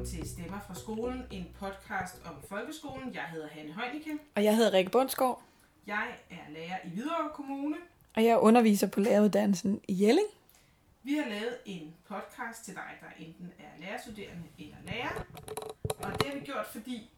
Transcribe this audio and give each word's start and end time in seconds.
velkommen 0.00 0.20
til 0.20 0.30
Stemmer 0.30 0.60
fra 0.60 0.74
skolen, 0.74 1.22
en 1.30 1.46
podcast 1.58 2.22
om 2.26 2.42
folkeskolen. 2.48 3.14
Jeg 3.14 3.22
hedder 3.22 3.48
Hanne 3.48 3.72
Heunicke. 3.74 4.18
Og 4.34 4.44
jeg 4.44 4.56
hedder 4.56 4.72
Rikke 4.72 4.90
Bundsgaard, 4.90 5.42
Jeg 5.86 6.08
er 6.30 6.50
lærer 6.50 6.78
i 6.84 6.88
Hvidovre 6.88 7.30
Kommune. 7.34 7.76
og 8.16 8.24
jeg 8.24 8.38
underviser 8.38 8.86
på 8.86 9.00
læreruddannelsen 9.00 9.80
i 9.88 10.04
Jelling. 10.04 10.26
Vi 11.02 11.14
har 11.14 11.28
lavet 11.28 11.56
en 11.64 11.94
podcast 12.08 12.64
til 12.64 12.74
dig, 12.74 12.90
der 13.00 13.24
enten 13.24 13.52
er 13.58 13.80
lærerstuderende 13.80 14.44
eller 14.58 14.76
lærer. 14.86 15.24
Og 15.98 16.12
det 16.18 16.26
har 16.26 16.34
vi 16.34 16.44
gjort, 16.44 16.66
fordi 16.66 17.10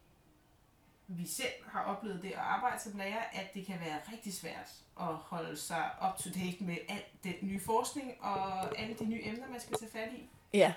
vi 1.09 1.27
selv 1.27 1.53
har 1.67 1.83
oplevet 1.85 2.23
det 2.23 2.29
at 2.29 2.39
arbejde 2.39 2.83
som 2.83 2.99
lærer, 2.99 3.23
at 3.33 3.55
det 3.55 3.67
kan 3.67 3.81
være 3.81 3.99
rigtig 4.13 4.35
svært 4.35 4.71
at 5.01 5.07
holde 5.07 5.57
sig 5.57 5.91
up 6.09 6.19
to 6.19 6.31
date 6.31 6.65
med 6.65 6.77
al 6.89 7.03
den 7.25 7.35
nye 7.43 7.61
forskning 7.61 8.15
og 8.21 8.79
alle 8.79 8.95
de 8.95 9.05
nye 9.05 9.21
emner, 9.25 9.49
man 9.51 9.61
skal 9.61 9.77
tage 9.77 9.91
fat 9.93 10.13
i. 10.13 10.31
Ja, 10.55 10.73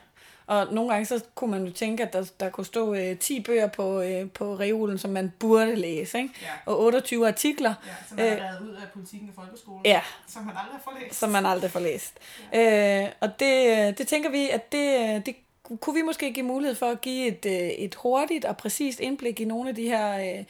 og 0.48 0.74
nogle 0.74 0.92
gange 0.92 1.06
så 1.06 1.24
kunne 1.36 1.52
man 1.52 1.66
jo 1.66 1.72
tænke, 1.74 2.04
at 2.04 2.14
der, 2.14 2.32
der 2.40 2.50
kunne 2.50 2.66
stå 2.66 2.94
øh, 2.94 3.18
10 3.20 3.40
bøger 3.42 3.68
på, 3.68 4.02
øh, 4.02 4.30
på 4.32 4.56
reolen, 4.56 4.98
som 4.98 5.12
man 5.12 5.34
burde 5.40 5.76
læse, 5.76 6.18
ikke? 6.18 6.34
Ja, 6.42 6.48
og 6.66 6.80
28 6.80 7.28
artikler, 7.28 7.74
ja 7.88 7.92
som 8.08 8.18
man 8.18 8.26
har 8.28 8.36
Øh, 8.36 8.42
været 8.42 8.62
ud 8.62 8.74
af 8.76 8.88
politikken 8.94 9.30
og 9.30 9.36
folkeskolen, 9.44 9.82
ja, 9.86 10.02
som 10.28 10.44
man 10.44 10.56
aldrig 10.58 10.80
har 10.86 11.00
læst. 11.02 11.20
som 11.20 11.30
man 11.30 11.46
aldrig 11.46 11.72
får 11.72 11.80
læst. 11.80 12.14
Øh, 12.56 13.06
og 13.20 13.40
det, 13.40 13.68
øh, 13.88 13.98
det 13.98 14.08
tænker 14.08 14.30
vi, 14.30 14.50
at 14.50 14.72
det, 14.72 15.00
øh, 15.16 15.26
det 15.26 15.36
kunne 15.80 15.94
vi 15.96 16.02
måske 16.02 16.34
give 16.34 16.46
mulighed 16.46 16.76
for 16.76 16.86
at 16.92 17.02
give 17.02 17.28
et, 17.28 17.46
øh, 17.46 17.54
et 17.70 17.96
hurtigt 17.96 18.46
og 18.46 18.58
præcist 18.58 19.00
indblik 19.00 19.40
i 19.40 19.46
nogle 19.46 19.70
af 19.70 19.76
de 19.76 19.84
her 19.90 20.38
øh, 20.38 20.44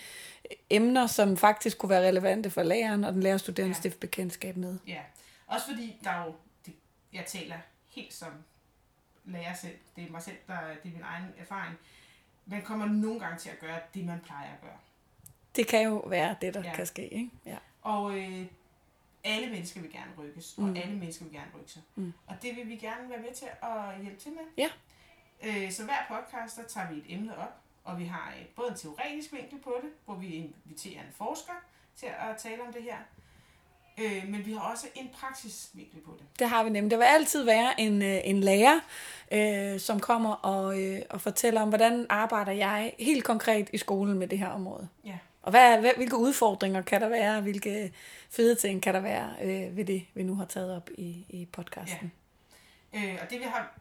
emner, 0.70 1.08
som 1.08 1.38
faktisk 1.38 1.78
kunne 1.78 1.90
være 1.90 2.08
relevante 2.08 2.50
for 2.50 2.64
læreren 2.64 3.04
og 3.04 3.14
den 3.14 3.24
lærerstuderende 3.24 3.72
Ja. 3.74 3.78
ja. 3.78 3.80
stift 3.80 4.00
bekendtskab 4.00 4.58
med. 4.58 4.78
Ja, 4.88 5.00
også 5.48 5.66
fordi 5.68 5.96
der 6.04 6.10
er 6.10 6.26
jo, 6.26 6.34
det, 6.66 6.74
jeg 7.14 7.24
taler 7.28 7.56
helt 7.90 8.14
som 8.14 8.28
lærer 9.26 9.54
selv, 9.54 9.78
det 9.96 10.04
er 10.04 10.12
mig 10.12 10.22
selv, 10.22 10.38
der 10.48 10.60
det 10.84 10.90
er 10.90 10.94
min 10.94 11.02
egen 11.04 11.26
erfaring, 11.38 11.76
man 12.46 12.62
kommer 12.62 12.86
nogle 12.86 13.20
gange 13.20 13.38
til 13.40 13.50
at 13.50 13.60
gøre 13.60 13.80
det, 13.94 14.06
man 14.06 14.20
plejer 14.20 14.54
at 14.54 14.62
gøre. 14.62 14.78
Det 15.56 15.68
kan 15.68 15.84
jo 15.84 15.98
være 15.98 16.36
det, 16.42 16.54
der 16.54 16.64
Ja. 16.64 16.76
kan 16.76 16.86
ske. 16.86 17.08
Ikke? 17.14 17.30
Ja. 17.46 17.58
Og 17.82 18.18
øh, 18.20 18.46
alle 19.24 19.50
mennesker 19.50 19.82
vil 19.82 19.92
gerne 19.92 20.12
rykkes, 20.18 20.54
og 20.58 20.64
Mm. 20.64 20.76
alle 20.76 20.96
mennesker 20.96 21.26
vil 21.26 21.34
gerne 21.34 21.52
rykke 21.60 21.72
sig. 21.72 21.82
Mm. 21.96 22.14
Og 22.28 22.36
det 22.42 22.56
vil 22.56 22.68
vi 22.70 22.76
gerne 22.76 23.10
være 23.10 23.20
med 23.22 23.34
til 23.36 23.48
at 23.64 24.02
hjælpe 24.02 24.20
til 24.20 24.32
med. 24.32 24.42
Ja. 24.58 24.70
Øh, 25.44 25.72
så 25.72 25.84
hver 25.86 25.98
podcast, 26.08 26.58
der 26.58 26.64
tager 26.64 26.92
vi 26.92 26.98
et 26.98 27.04
emne 27.08 27.38
op, 27.38 27.54
og 27.84 28.00
vi 28.00 28.06
har 28.06 28.34
et, 28.42 28.48
både 28.56 28.70
en 28.72 28.78
teoretisk 28.78 29.34
vinkel 29.34 29.60
på 29.60 29.80
det, 29.84 29.90
hvor 30.06 30.16
vi 30.16 30.28
inviterer 30.28 31.02
en 31.02 31.12
forsker 31.14 31.54
til 31.96 32.06
at 32.20 32.38
tale 32.38 32.62
om 32.68 32.74
det 32.74 32.84
her, 32.84 32.98
øh, 33.98 34.24
men 34.28 34.46
vi 34.46 34.54
har 34.54 34.60
også 34.60 34.88
en 34.96 35.10
praksisvinkel 35.14 36.00
på 36.00 36.18
det. 36.20 36.40
Det 36.40 36.50
har 36.50 36.64
vi 36.64 36.70
nemlig. 36.70 36.92
Der 36.92 36.98
vil 36.98 37.04
altid 37.04 37.44
være 37.44 37.80
en, 37.80 38.02
øh, 38.02 38.18
en 38.24 38.42
lærer, 38.42 38.80
øh, 39.32 39.80
som 39.80 40.00
kommer 40.00 40.34
og, 40.34 40.82
øh, 40.82 41.02
og 41.10 41.22
fortæller 41.22 41.62
om, 41.62 41.70
hvordan 41.70 42.06
arbejder 42.10 42.52
jeg 42.52 42.94
helt 43.00 43.24
konkret 43.24 43.70
i 43.74 43.78
skolen 43.78 44.20
med 44.20 44.28
det 44.28 44.40
her 44.40 44.50
område. 44.50 44.88
Ja. 45.06 45.18
Og 45.42 45.52
hvad, 45.52 45.80
hvad, 45.80 45.92
hvilke 45.96 46.18
udfordringer 46.18 46.82
kan 46.82 47.02
der 47.02 47.10
være, 47.10 47.42
hvilke 47.42 47.94
fede 48.30 48.56
ting 48.56 48.82
kan 48.82 48.94
der 48.94 49.00
være 49.00 49.30
øh, 49.42 49.78
ved 49.78 49.86
det, 49.86 50.06
vi 50.14 50.24
nu 50.24 50.36
har 50.36 50.46
taget 50.46 50.76
op 50.76 50.90
i, 50.98 51.26
i 51.30 51.46
podcasten. 51.46 52.12
Øh, 52.94 53.18
og 53.22 53.30
det, 53.30 53.40
vi 53.40 53.46
har, 53.46 53.80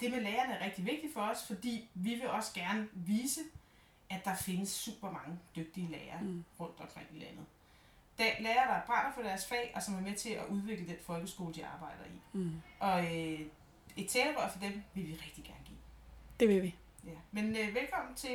det 0.00 0.10
med 0.10 0.20
lærerne 0.20 0.54
er 0.54 0.64
rigtig 0.64 0.86
vigtigt 0.86 1.12
for 1.14 1.20
os, 1.20 1.38
fordi 1.46 1.88
vi 1.94 2.10
vil 2.10 2.28
også 2.28 2.50
gerne 2.54 2.88
vise, 2.92 3.40
at 4.10 4.24
der 4.24 4.34
findes 4.34 4.68
super 4.68 5.10
mange 5.10 5.38
dygtige 5.56 5.88
lærere. 5.90 6.20
Mm. 6.22 6.44
rundt 6.60 6.80
omkring 6.80 7.06
i 7.12 7.18
landet. 7.18 7.44
Der, 8.18 8.24
lærere, 8.40 8.74
der 8.74 8.80
brænder 8.86 9.12
for 9.14 9.22
deres 9.22 9.46
fag, 9.46 9.72
og 9.74 9.82
som 9.82 9.94
er 9.94 10.00
med 10.00 10.14
til 10.14 10.30
at 10.30 10.44
udvikle 10.50 10.86
den 10.86 10.96
folkeskole, 11.06 11.54
de 11.54 11.66
arbejder 11.66 12.04
i. 12.04 12.20
Mm. 12.32 12.52
Og 12.80 13.04
øh, 13.04 13.40
et 13.96 14.08
talerør 14.08 14.48
for 14.48 14.58
dem 14.58 14.82
vil 14.94 15.08
vi 15.08 15.12
rigtig 15.12 15.44
gerne 15.44 15.64
give. 15.64 15.78
Det 16.40 16.48
vil 16.48 16.62
vi. 16.62 16.74
Ja. 17.04 17.18
Men 17.32 17.44
øh, 17.50 17.74
velkommen 17.74 18.14
til 18.16 18.30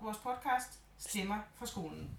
vores 0.00 0.18
podcast, 0.18 0.82
Stemmer 1.06 1.38
fra 1.54 1.66
skolen. 1.66 2.10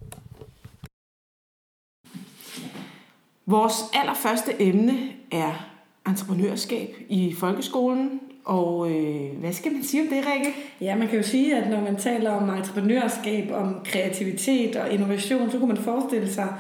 Vores 3.46 3.74
allerførste 3.94 4.62
emne 4.62 5.14
er 5.32 5.70
entreprenørskab 6.08 6.96
i 7.10 7.36
folkeskolen. 7.40 8.22
Og 8.46 8.92
øh, 8.92 9.38
hvad 9.40 9.54
skal 9.54 9.72
man 9.72 9.84
sige 9.84 10.04
om 10.04 10.08
det, 10.08 10.26
Rikke? 10.28 10.54
Ja, 10.82 10.96
man 10.96 11.08
kan 11.08 11.18
jo 11.18 11.24
sige, 11.24 11.58
at 11.58 11.70
når 11.70 11.82
man 11.82 11.96
taler 11.96 12.32
om 12.32 12.50
entreprenørskab, 12.50 13.52
om 13.52 13.82
kreativitet 13.86 14.76
og 14.76 14.90
innovation, 14.92 15.52
så 15.52 15.60
kunne 15.60 15.74
man 15.74 15.84
forestille 15.84 16.34
sig, 16.34 16.58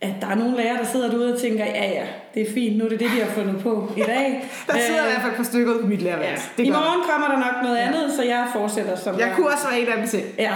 at 0.00 0.12
der 0.20 0.26
er 0.26 0.34
nogle 0.34 0.56
lærere, 0.56 0.78
der 0.78 0.84
sidder 0.84 1.10
derude 1.10 1.34
og 1.34 1.40
tænker, 1.40 1.64
ja 1.64 1.84
ja, 1.90 2.06
det 2.34 2.48
er 2.48 2.52
fint, 2.54 2.76
nu 2.78 2.84
er 2.84 2.88
det 2.88 3.00
det, 3.00 3.10
de 3.16 3.20
har 3.20 3.30
fundet 3.30 3.62
på 3.62 3.92
i 3.96 4.00
dag. 4.00 4.44
Der 4.66 4.72
sidder 4.78 5.00
i 5.00 5.06
Øh, 5.06 5.10
hvert 5.10 5.20
fald 5.22 5.32
et 5.32 5.36
par 5.36 5.44
stykker 5.44 5.80
på 5.80 5.86
mit 5.86 6.00
Ja. 6.00 6.04
lærerværelse. 6.04 6.48
I 6.58 6.70
morgen 6.70 7.02
kommer 7.10 7.28
der 7.28 7.36
nok 7.38 7.62
noget 7.62 7.76
andet, 7.76 8.12
så 8.16 8.22
jeg 8.22 8.46
fortsætter 8.52 8.96
som 8.96 9.18
Jeg 9.18 9.32
kunne 9.36 9.46
også 9.48 9.68
være 9.70 9.80
en 9.80 9.86
af 9.88 9.96
dem 9.96 10.06
selv. 10.06 10.22
Ja. 10.38 10.52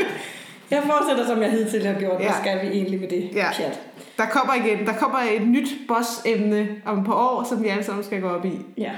jeg 0.70 0.82
fortsætter 0.84 1.26
som 1.26 1.42
jeg 1.42 1.50
hidtil 1.50 1.86
har 1.86 1.94
gjort. 1.98 2.16
Hvad 2.16 2.26
Ja. 2.26 2.32
skal 2.42 2.60
vi 2.62 2.66
egentlig 2.76 3.00
med 3.00 3.08
det 3.08 3.30
Ja. 3.34 3.46
pjat? 3.56 3.80
Der 4.18 4.26
kommer 4.26 4.54
igen. 4.66 4.86
Der 4.86 4.92
kommer 4.92 5.18
et 5.36 5.46
nyt 5.48 5.68
boss-emne 5.88 6.68
om 6.86 6.98
et 6.98 7.04
par 7.06 7.14
år, 7.14 7.46
som 7.48 7.62
vi 7.62 7.68
alle 7.68 7.84
sammen 7.84 8.04
skal 8.04 8.20
gå 8.20 8.28
op 8.28 8.44
i. 8.44 8.52
Ja. 8.78 8.90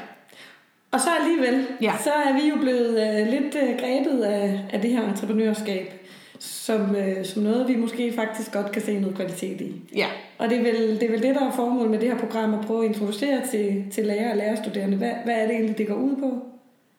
Og 0.92 1.00
så 1.00 1.08
alligevel, 1.20 1.66
Ja. 1.82 1.92
så 2.04 2.10
er 2.10 2.32
vi 2.42 2.48
jo 2.48 2.56
blevet 2.56 2.90
øh, 2.90 3.26
lidt 3.32 3.54
øh, 3.54 3.68
grebet 3.80 4.22
af, 4.22 4.60
af 4.72 4.80
det 4.80 4.90
her 4.90 5.08
entreprenørskab, 5.08 6.05
som, 6.38 6.96
øh, 6.96 7.24
som 7.24 7.42
noget, 7.42 7.68
vi 7.68 7.76
måske 7.76 8.12
faktisk 8.12 8.52
godt 8.52 8.72
kan 8.72 8.82
se 8.82 8.98
noget 9.00 9.16
kvalitet 9.16 9.60
i. 9.60 9.72
Ja. 9.96 10.06
Og 10.38 10.50
det 10.50 10.58
er, 10.58 10.62
vel, 10.62 11.00
det 11.00 11.02
er 11.02 11.10
vel 11.10 11.22
det, 11.22 11.34
der 11.34 11.46
er 11.46 11.52
formålet 11.52 11.90
med 11.90 11.98
det 12.00 12.08
her 12.08 12.18
program, 12.18 12.54
at 12.54 12.66
prøve 12.66 12.84
at 12.84 12.90
introducere 12.90 13.40
til, 13.50 13.84
til 13.92 14.06
lærer 14.06 14.30
og 14.30 14.36
lærerstuderende. 14.36 14.96
Hvad, 14.96 15.12
hvad 15.24 15.34
er 15.34 15.46
det 15.46 15.50
egentlig, 15.50 15.78
det 15.78 15.86
går 15.86 15.94
ud 15.94 16.16
på, 16.16 16.42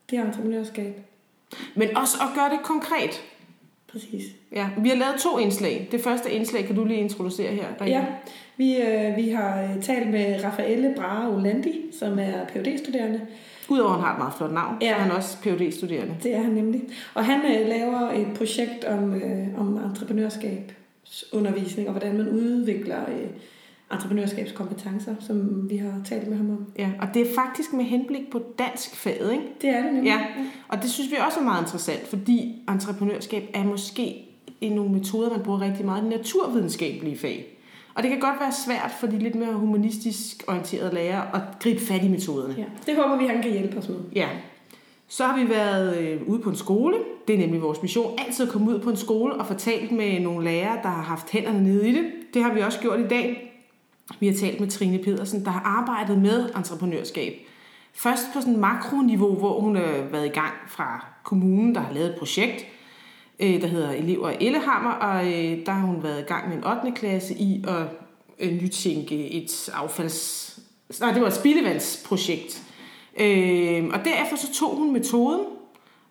det 0.09 0.19
her 0.19 0.25
entreprenørskab? 0.25 0.99
Men 1.75 1.97
også 1.97 2.17
at 2.21 2.27
gøre 2.35 2.49
det 2.49 2.59
konkret. 2.63 3.23
Præcis. 3.91 4.23
Ja. 4.51 4.69
Vi 4.77 4.89
har 4.89 4.95
lavet 4.95 5.15
to 5.19 5.37
indslag. 5.37 5.87
Det 5.91 6.01
første 6.01 6.31
indslag 6.31 6.65
kan 6.65 6.75
du 6.75 6.85
lige 6.85 6.99
introducere 6.99 7.51
her. 7.51 7.65
Rikke. 7.81 7.97
Ja, 7.97 8.05
vi, 8.57 8.75
øh, 8.81 9.17
vi 9.17 9.29
har 9.29 9.63
øh, 9.63 9.83
talt 9.83 10.09
med 10.09 10.43
Raffaelle 10.43 10.93
Brahe 10.97 11.35
Olandi, 11.35 11.81
som 11.99 12.19
er 12.19 12.45
phd 12.47 12.77
studerende 12.77 13.21
Udover 13.69 13.89
at 13.89 13.95
han 13.95 14.03
har 14.03 14.13
et 14.13 14.19
meget 14.19 14.33
flot 14.37 14.51
navn, 14.51 14.77
ja. 14.81 14.89
Så 14.89 14.95
er 14.95 14.99
han 14.99 15.11
også 15.11 15.37
phd 15.37 15.71
studerende 15.71 16.15
Det 16.23 16.35
er 16.35 16.41
han 16.41 16.51
nemlig. 16.51 16.81
Og 17.13 17.25
han 17.25 17.39
øh, 17.39 17.67
laver 17.67 18.11
et 18.11 18.27
projekt 18.37 18.85
om, 18.85 19.13
øh, 19.13 19.47
om 19.57 19.77
entreprenørskabsundervisning, 19.77 21.87
og 21.87 21.91
hvordan 21.91 22.17
man 22.17 22.29
udvikler 22.29 23.09
øh, 23.09 23.27
entreprenørskabskompetencer, 23.91 25.15
som 25.19 25.69
vi 25.69 25.77
har 25.77 26.01
talt 26.05 26.27
med 26.27 26.37
ham 26.37 26.49
om. 26.49 26.65
Ja, 26.79 26.89
og 27.01 27.07
det 27.13 27.21
er 27.21 27.25
faktisk 27.35 27.73
med 27.73 27.85
henblik 27.85 28.31
på 28.31 28.41
dansk 28.59 28.95
faget, 28.95 29.31
ikke? 29.31 29.43
Det 29.61 29.69
er 29.69 29.83
det 29.83 29.93
nemlig. 29.93 30.09
Ja. 30.09 30.19
Og 30.67 30.81
det 30.81 30.89
synes 30.89 31.11
vi 31.11 31.15
også 31.27 31.39
er 31.39 31.43
meget 31.43 31.61
interessant, 31.61 32.07
fordi 32.07 32.63
entreprenørskab 32.69 33.49
er 33.53 33.63
måske 33.63 34.23
en 34.61 34.71
nogle 34.71 34.91
metoder, 34.91 35.29
man 35.29 35.43
bruger 35.43 35.61
rigtig 35.61 35.85
meget 35.85 36.05
i 36.05 36.07
naturvidenskabelige 36.07 37.17
fag. 37.17 37.56
Og 37.97 38.03
det 38.03 38.11
kan 38.11 38.19
godt 38.19 38.39
være 38.39 38.51
svært 38.65 38.91
for 38.99 39.07
de 39.07 39.19
lidt 39.19 39.35
mere 39.35 39.53
humanistisk 39.53 40.43
orienterede 40.47 40.93
lærere 40.95 41.35
at 41.35 41.41
gribe 41.59 41.79
fat 41.79 42.03
i 42.03 42.07
metoderne. 42.07 42.55
ja. 42.57 42.63
Det 42.85 42.95
håber 42.95 43.17
vi, 43.17 43.25
han 43.25 43.41
kan 43.41 43.51
hjælpe 43.51 43.77
os 43.77 43.89
med. 43.89 43.97
Ja. 44.15 44.27
Så 45.07 45.25
har 45.25 45.37
vi 45.43 45.49
været 45.49 45.97
øh, 45.97 46.21
ude 46.27 46.39
på 46.39 46.49
en 46.49 46.55
skole. 46.55 46.97
Det 47.27 47.35
er 47.35 47.39
nemlig 47.39 47.61
vores 47.61 47.81
mission. 47.81 48.19
Altid 48.27 48.45
at 48.45 48.51
komme 48.51 48.69
ud 48.71 48.79
på 48.79 48.89
en 48.89 48.97
skole 48.97 49.33
og 49.33 49.47
fortalt 49.47 49.91
med 49.91 50.19
nogle 50.19 50.45
lærere, 50.45 50.79
der 50.83 50.89
har 50.89 51.01
haft 51.01 51.31
hænderne 51.31 51.63
nede 51.63 51.89
i 51.89 51.93
det. 51.93 52.05
Det 52.33 52.43
har 52.43 52.53
vi 52.53 52.61
også 52.61 52.79
gjort 52.79 52.99
i 52.99 53.07
dag. 53.07 53.53
Vi 54.19 54.27
har 54.27 54.35
talt 54.35 54.59
med 54.59 54.67
Trine 54.67 54.97
Pedersen, 54.97 55.45
der 55.45 55.51
har 55.51 55.61
arbejdet 55.61 56.17
med 56.21 56.49
entreprenørskab. 56.55 57.33
Først 57.93 58.23
på 58.33 58.41
sådan 58.41 58.57
makroniveau, 58.57 59.35
hvor 59.35 59.59
hun 59.59 59.75
har 59.75 60.07
været 60.11 60.25
i 60.25 60.29
gang 60.29 60.53
fra 60.67 61.05
kommunen, 61.23 61.75
der 61.75 61.81
har 61.81 61.93
lavet 61.93 62.09
et 62.09 62.15
projekt, 62.19 62.65
øh, 63.39 63.61
der 63.61 63.67
hedder 63.67 63.91
Elever 63.91 64.29
i 64.29 64.45
Ellehammer, 64.45 64.91
og 64.91 65.25
øh, 65.25 65.65
der 65.65 65.71
har 65.71 65.87
hun 65.87 66.03
været 66.03 66.19
i 66.19 66.25
gang 66.25 66.49
med 66.49 66.57
en 66.57 66.63
8. 66.63 66.91
klasse 66.91 67.33
i 67.33 67.63
at 67.67 67.87
øh, 68.39 68.61
nytænke 68.61 69.31
et 69.31 69.69
affalds... 69.73 70.59
Nej, 70.99 71.11
det 71.11 71.21
var 71.21 71.27
et 71.27 71.33
spildevandsprojekt. 71.33 72.63
Øh, 73.19 73.85
og 73.93 74.05
derefter 74.05 74.37
så 74.37 74.53
tog 74.53 74.75
hun 74.75 74.93
metoden, 74.93 75.41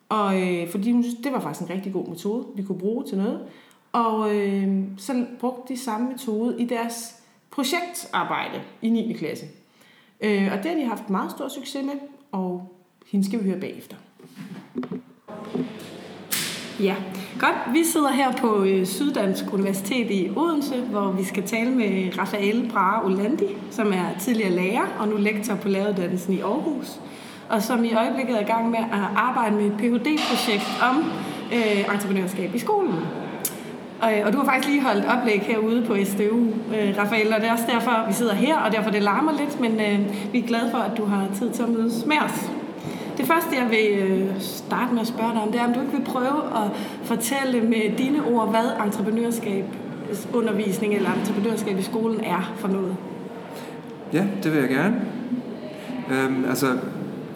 og, 0.09 0.43
øh, 0.43 0.71
fordi 0.71 0.93
hun 0.93 1.03
synes, 1.03 1.19
det 1.25 1.33
var 1.33 1.41
faktisk 1.41 1.71
en 1.71 1.75
rigtig 1.77 1.93
god 1.93 2.09
metode, 2.09 2.47
vi 2.57 2.63
kunne 2.63 2.79
bruge 2.79 3.05
til 3.05 3.19
noget. 3.19 3.41
Og 3.93 4.37
øh, 4.37 4.85
så 4.97 5.27
brugte 5.41 5.75
de 5.75 5.79
samme 5.79 6.09
metode 6.09 6.57
i 6.59 6.65
deres 6.65 7.15
projektarbejde 7.51 8.63
i 8.83 8.89
9. 8.89 9.13
klasse. 9.13 9.47
Øh, 10.21 10.53
og 10.53 10.59
det 10.63 10.71
har 10.71 10.75
de 10.75 10.85
haft 10.85 11.11
meget 11.11 11.31
stor 11.31 11.49
succes 11.49 11.85
med, 11.85 11.95
og 12.33 12.77
hende 13.07 13.27
skal 13.27 13.45
vi 13.45 13.51
høre 13.51 13.61
bagefter. 13.61 13.97
Ja, 16.81 16.95
godt. 17.41 17.57
Vi 17.73 17.85
sidder 17.85 18.11
her 18.11 18.33
på 18.33 18.63
øh, 18.63 18.87
Syddansk 18.87 19.45
Universitet 19.53 20.11
i 20.11 20.31
Odense, 20.37 20.75
hvor 20.81 21.11
vi 21.11 21.25
skal 21.25 21.43
tale 21.43 21.71
med 21.71 22.19
Rafael 22.19 22.71
Brahe 22.73 23.05
Olandi, 23.05 23.45
som 23.71 23.93
er 23.93 24.19
tidligere 24.21 24.51
lærer 24.51 24.97
og 24.99 25.09
nu 25.09 25.17
lektor 25.17 25.55
på 25.55 25.69
læreruddannelsen 25.69 26.35
i 26.35 26.41
Aarhus, 26.41 27.01
og 27.49 27.63
som 27.63 27.85
i 27.85 27.95
øjeblikket 27.95 28.37
er 28.37 28.41
i 28.41 28.45
gang 28.45 28.71
med 28.71 28.79
at 28.79 29.09
arbejde 29.17 29.57
med 29.57 29.67
et 29.67 29.73
Ph.D.-projekt 29.79 30.83
om 30.91 31.05
øh, 31.53 31.95
entreprenørskab 31.95 32.55
i 32.55 32.59
skolen. 32.59 32.95
Og, 34.01 34.19
øh, 34.19 34.27
og 34.27 34.33
du 34.33 34.39
har 34.39 34.45
faktisk 34.45 34.69
lige 34.69 34.83
holdt 34.83 35.05
oplæg 35.05 35.43
herude 35.43 35.85
på 35.87 35.97
SDU, 36.05 36.41
øh, 36.77 36.95
Rafael, 36.99 37.35
og 37.35 37.41
det 37.41 37.49
er 37.49 37.53
også 37.53 37.67
derfor, 37.69 38.05
vi 38.09 38.13
sidder 38.13 38.35
her, 38.35 38.59
og 38.59 38.73
derfor 38.73 38.91
det 38.91 39.03
larmer 39.03 39.33
lidt, 39.33 39.61
men 39.61 39.81
øh, 39.81 40.33
vi 40.33 40.39
er 40.39 40.47
glade 40.47 40.71
for, 40.71 40.79
at 40.79 40.97
du 40.97 41.05
har 41.05 41.27
tid 41.39 41.51
til 41.51 41.63
at 41.63 41.69
mødes 41.69 42.07
med 42.07 42.17
os. 42.25 42.51
Det 43.17 43.27
første, 43.27 43.49
jeg 43.57 43.71
vil 43.71 44.11
øh, 44.11 44.41
starte 44.41 44.93
med 44.93 45.01
at 45.01 45.07
spørge 45.07 45.33
dig 45.33 45.43
om, 45.43 45.53
det 45.53 45.61
er, 45.61 45.67
om 45.67 45.73
du 45.73 45.81
ikke 45.81 45.93
vil 45.93 46.05
prøve 46.05 46.43
at 46.55 46.71
fortælle 47.05 47.61
med 47.61 47.97
dine 47.99 48.25
ord, 48.25 48.51
hvad 48.51 48.87
entreprenørskab 48.87 49.65
undervisning 50.33 50.95
eller 50.95 51.11
entreprenørskab 51.13 51.79
i 51.79 51.83
skolen 51.83 52.25
er 52.25 52.55
for 52.57 52.69
noget. 52.69 52.97
Ja, 54.13 54.25
det 54.43 54.53
vil 54.53 54.61
jeg 54.61 54.69
gerne. 54.69 55.01
Øhm, 56.11 56.45
altså, 56.49 56.67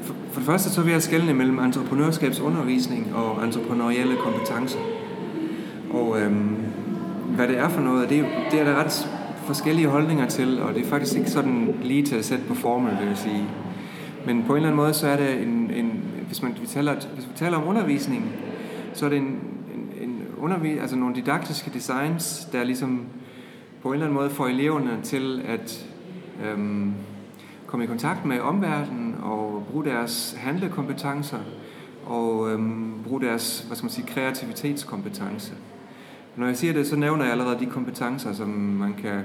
for, 0.03 0.15
for 0.31 0.41
det 0.41 0.47
første 0.47 0.71
så 0.71 0.83
vil 0.83 0.93
jeg 0.93 1.03
skelne 1.03 1.35
mellem 1.35 1.59
entreprenørskabsundervisning 1.59 3.15
og 3.15 3.45
entreprenørielle 3.45 4.17
kompetencer. 4.17 4.79
Og 5.91 6.21
øhm, 6.21 6.57
hvad 7.37 7.49
det 7.49 7.59
er 7.59 7.69
for 7.69 7.81
noget, 7.81 8.11
det, 8.11 8.25
det 8.51 8.61
er 8.61 8.65
der 8.65 8.85
ret 8.85 9.09
forskellige 9.45 9.89
holdninger 9.89 10.27
til, 10.27 10.63
og 10.63 10.75
det 10.75 10.83
er 10.85 10.89
faktisk 10.89 11.17
ikke 11.17 11.31
sådan 11.31 11.75
lige 11.83 12.03
til 12.03 12.17
at 12.17 12.25
sætte 12.25 12.45
på 12.45 12.55
formel, 12.55 12.99
vil 13.01 13.09
jeg 13.09 13.17
sige. 13.17 13.45
Men 14.27 14.45
på 14.47 14.53
en 14.53 14.57
eller 14.57 14.69
anden 14.69 14.77
måde, 14.77 14.95
så 14.95 15.09
er 15.09 15.17
det 15.17 15.43
en, 15.43 15.71
en 15.71 16.03
hvis, 16.27 16.43
man, 16.43 16.57
vi 16.61 16.67
taler, 16.67 16.95
hvis 17.15 17.29
vi 17.29 17.33
taler 17.37 17.59
om 17.59 17.69
undervisning, 17.69 18.33
så 18.95 19.05
er 19.07 19.11
det 19.11 19.19
en, 19.19 19.25
en, 19.75 20.09
en 20.09 20.23
undervis, 20.39 20.81
altså 20.81 20.97
nogle 20.97 21.15
didaktiske 21.15 21.71
designs, 21.75 22.49
der 22.53 22.65
ligesom 22.65 23.07
på 23.83 23.89
en 23.89 23.95
eller 23.95 24.07
anden 24.07 24.21
måde 24.21 24.31
får 24.31 24.47
eleverne 24.47 24.99
til 25.03 25.43
at 25.47 25.87
øhm, 26.45 26.95
komme 27.67 27.85
i 27.85 27.89
kontakt 27.89 28.25
med 28.25 28.41
omverdenen 28.41 29.17
og 29.23 29.67
bruge 29.71 29.85
deres 29.85 30.37
handlekompetencer 30.39 31.39
og 32.07 32.51
øhm, 32.51 32.95
bruge 33.05 33.21
deres 33.21 33.65
hvad 33.67 33.77
skal 33.77 33.85
man 33.85 33.91
sige, 33.91 34.07
kreativitetskompetence. 34.07 35.53
Når 36.37 36.47
jeg 36.47 36.57
siger 36.57 36.73
det, 36.73 36.87
så 36.87 36.97
nævner 36.97 37.25
jeg 37.25 37.33
allerede 37.33 37.59
de 37.59 37.67
kompetencer, 37.67 38.33
som 38.33 38.49
man 38.49 38.95
kan 38.95 39.21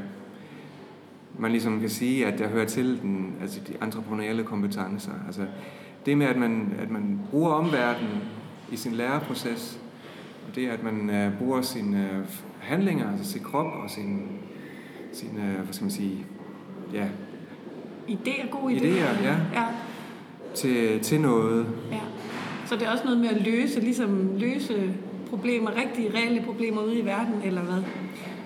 man 1.39 1.51
ligesom 1.51 1.79
kan 1.79 1.89
sige, 1.89 2.25
at 2.25 2.39
der 2.39 2.47
hører 2.47 2.65
til 2.65 2.99
den, 3.01 3.33
altså 3.41 3.59
de 3.67 3.73
entreprenørielle 3.85 4.43
kompetencer. 4.43 5.11
Altså 5.27 5.45
det 6.05 6.17
med, 6.17 6.25
at 6.25 6.37
man, 6.37 6.73
at 6.79 6.91
man 6.91 7.19
bruger 7.31 7.51
omverdenen 7.51 8.21
i 8.71 8.75
sin 8.75 8.91
læreproces, 8.91 9.79
og 10.47 10.55
det, 10.55 10.67
at 10.67 10.83
man 10.83 11.27
uh, 11.27 11.37
bruger 11.37 11.61
sine 11.61 12.09
uh, 12.21 12.27
handlinger, 12.59 13.11
altså 13.11 13.31
sin 13.31 13.43
krop 13.43 13.65
og 13.65 13.89
sin, 13.89 14.27
sin 15.13 15.29
uh, 15.29 15.63
hvad 15.63 15.73
skal 15.73 15.83
man 15.83 15.91
sige, 15.91 16.25
ja. 16.93 17.05
Idéer, 18.07 18.49
gode 18.49 18.73
idéer. 18.73 18.81
Idéer, 18.81 19.23
ja. 19.23 19.35
ja. 19.53 19.65
Til, 20.55 20.99
til 20.99 21.21
noget. 21.21 21.67
Ja. 21.91 21.99
Så 22.65 22.75
det 22.75 22.87
er 22.87 22.91
også 22.91 23.03
noget 23.03 23.19
med 23.19 23.29
at 23.29 23.41
løse, 23.45 23.79
ligesom 23.79 24.29
løse 24.37 24.93
problemer, 25.29 25.71
rigtige, 25.75 26.11
reelle 26.17 26.41
problemer 26.41 26.81
ude 26.81 26.99
i 26.99 27.05
verden, 27.05 27.41
eller 27.43 27.61
hvad? 27.61 27.75
Det 27.75 27.83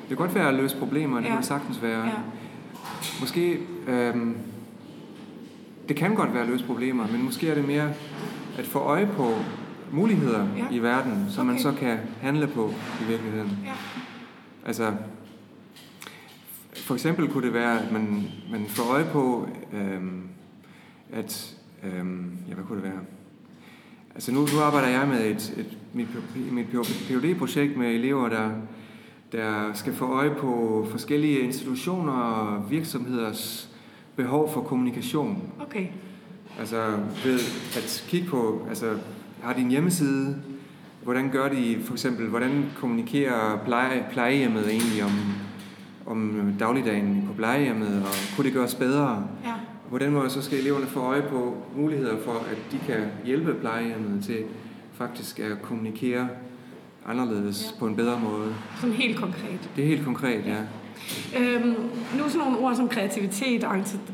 kan 0.07 0.18
godt 0.18 0.35
være 0.35 0.47
at 0.47 0.53
løse 0.53 0.77
problemer, 0.77 1.19
det 1.19 1.27
ja. 1.27 1.33
kan 1.33 1.44
sagtens 1.44 1.81
være. 1.81 2.06
Ja. 2.06 2.12
Måske, 3.19 3.60
øhm, 3.88 4.38
det 5.90 5.98
kan 5.98 6.16
godt 6.16 6.34
være 6.34 6.44
at 6.44 6.50
løse 6.50 6.66
problemer, 6.66 7.07
men 7.12 7.24
måske 7.24 7.50
er 7.50 7.56
det 7.56 7.68
mere 7.68 7.94
at 8.57 8.68
få 8.68 8.80
øje 8.80 9.10
på 9.16 9.34
muligheder 9.92 10.48
ja. 10.57 10.66
i 10.72 10.80
verden, 10.80 11.25
som 11.30 11.48
okay. 11.48 11.54
man 11.54 11.62
så 11.62 11.72
kan 11.80 11.98
handle 12.22 12.48
på 12.48 12.74
i 13.01 13.07
virkeligheden. 13.07 13.57
Ja. 13.66 13.72
Altså, 14.66 14.94
for 16.75 16.94
eksempel 16.94 17.28
kunne 17.28 17.46
det 17.46 17.54
være, 17.54 17.81
at 17.81 17.92
man, 17.92 18.28
man 18.51 18.66
får 18.68 18.84
øje 18.84 19.06
på, 19.12 19.50
øhm, 19.74 20.22
at, 21.13 21.56
øhm, 21.84 22.31
ja, 22.50 22.54
hvad 22.54 22.63
kunne 22.63 22.81
det 22.81 22.92
være? 22.92 23.00
Altså 24.16 24.31
nu, 24.31 24.40
nu 24.40 24.62
arbejder 24.62 24.88
jeg 24.88 25.07
med 25.07 25.25
et, 25.25 25.54
et, 25.57 25.78
mit, 25.94 26.07
mit 26.52 26.66
PhD-projekt 27.07 27.78
med 27.78 27.88
elever, 27.88 28.30
der, 28.30 28.52
der 29.31 29.74
skal 29.74 29.94
få 29.94 30.06
øje 30.06 30.36
på 30.36 30.86
forskellige 30.92 31.40
institutioner 31.40 32.14
og 32.14 32.72
virksomheders 32.72 33.70
behov 34.16 34.54
for 34.54 34.62
kommunikation. 34.62 35.52
Okay. 35.62 35.88
Altså 36.60 36.86
ved 37.26 37.40
at 37.78 38.06
kigge 38.08 38.28
på, 38.30 38.66
altså 38.70 38.94
har 39.42 39.54
de 39.54 39.62
en 39.62 39.70
hjemmeside, 39.70 40.36
hvordan 41.04 41.30
gør 41.30 41.50
de 41.50 41.78
for 41.84 41.94
eksempel, 41.94 42.28
hvordan 42.28 42.66
kommunikerer 42.80 43.60
pleje, 43.66 44.06
plejehjemmet 44.12 44.70
egentlig 44.70 45.04
om, 45.04 45.12
om 46.06 46.54
dagligdagen 46.60 47.24
på 47.28 47.34
plejehjemmet, 47.34 48.04
og 48.04 48.36
kunne 48.36 48.46
det 48.46 48.54
gøres 48.54 48.76
bedre? 48.76 49.28
Ja. 49.46 49.54
På 49.90 49.98
den 49.98 50.14
måde 50.14 50.30
så 50.30 50.42
skal 50.42 50.60
eleverne 50.60 50.86
få 50.86 51.00
øje 51.00 51.22
på 51.22 51.58
muligheder 51.76 52.18
for, 52.26 52.31
at 52.31 52.58
de 52.72 52.80
kan 52.86 53.06
hjælpe 53.26 53.54
plejehjemmet 53.54 54.24
til 54.24 54.44
faktisk 54.94 55.40
at 55.40 55.62
kommunikere 55.62 56.30
anderledes 57.09 57.73
ja. 57.73 57.79
på 57.79 57.88
en 57.88 57.95
bedre 57.95 58.19
måde. 58.19 58.56
Som 58.81 58.91
helt 58.91 59.17
konkret. 59.17 59.69
Det 59.75 59.83
er 59.83 59.88
helt 59.88 60.06
konkret, 60.06 60.45
ja. 60.45 60.57
Øhm, 61.39 61.75
nu 62.17 62.23
er 62.23 62.27
sådan 62.27 62.47
nogle 62.47 62.57
ord 62.57 62.75
som 62.75 62.89
kreativitet, 62.89 63.65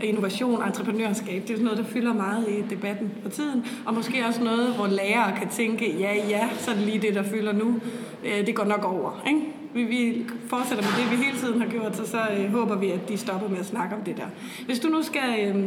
innovation, 0.01 0.63
entreprenørskab, 0.63 1.42
det 1.42 1.50
er 1.50 1.53
sådan 1.53 1.63
noget, 1.63 1.77
der 1.77 1.83
fylder 1.83 2.13
meget 2.13 2.47
i 2.50 2.62
debatten 2.69 3.12
for 3.24 3.30
tiden, 3.30 3.65
og 3.86 3.94
måske 3.94 4.25
også 4.27 4.44
noget, 4.44 4.74
hvor 4.74 4.88
lærere 4.88 5.38
kan 5.38 5.50
tænke, 5.50 5.97
ja, 6.00 6.13
ja, 6.30 6.50
så 6.57 6.71
er 6.71 6.75
det 6.75 6.83
lige 6.83 7.00
det, 7.00 7.15
der 7.15 7.24
fylder 7.24 7.53
nu. 7.53 7.80
Øh, 8.25 8.45
det 8.45 8.56
går 8.56 8.63
nok 8.63 8.86
over, 8.86 9.24
ikke? 9.27 9.42
Vi, 9.74 9.83
vi 9.83 10.25
fortsætter 10.47 10.83
med 10.83 11.03
det, 11.03 11.12
vi 11.19 11.24
hele 11.24 11.38
tiden 11.38 11.62
har 11.62 11.68
gjort, 11.68 11.97
så 11.97 12.07
så 12.07 12.21
øh, 12.38 12.51
håber 12.51 12.75
vi, 12.75 12.92
at 12.92 13.09
de 13.09 13.18
stopper 13.18 13.50
med 13.50 13.57
at 13.57 13.65
snakke 13.65 13.95
om 13.95 14.01
det 14.01 14.18
der. 14.18 14.27
Hvis 14.65 14.80
du 14.80 14.88
nu 14.88 15.03
skal 15.03 15.56
øh, 15.56 15.65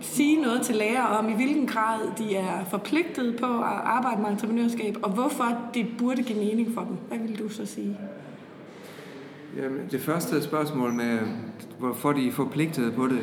sige 0.00 0.42
noget 0.42 0.62
til 0.62 0.74
lærere 0.74 1.18
om, 1.18 1.28
i 1.28 1.32
hvilken 1.32 1.66
grad 1.66 2.00
de 2.18 2.36
er 2.36 2.64
forpligtet 2.64 3.36
på 3.40 3.46
at 3.46 3.80
arbejde 3.84 4.22
med 4.22 4.30
entreprenørskab, 4.30 4.96
og 5.02 5.10
hvorfor 5.10 5.58
det 5.74 5.86
burde 5.98 6.22
give 6.22 6.38
mening 6.38 6.74
for 6.74 6.80
dem, 6.80 6.96
hvad 7.08 7.18
vil 7.18 7.38
du 7.38 7.48
så 7.48 7.66
sige? 7.66 7.98
Jamen, 9.56 9.80
det 9.90 10.00
første 10.00 10.42
spørgsmål 10.42 10.92
med, 10.92 11.18
hvorfor 11.78 12.12
de 12.12 12.28
er 12.28 12.32
forpligtet 12.32 12.94
på 12.94 13.06
det, 13.06 13.20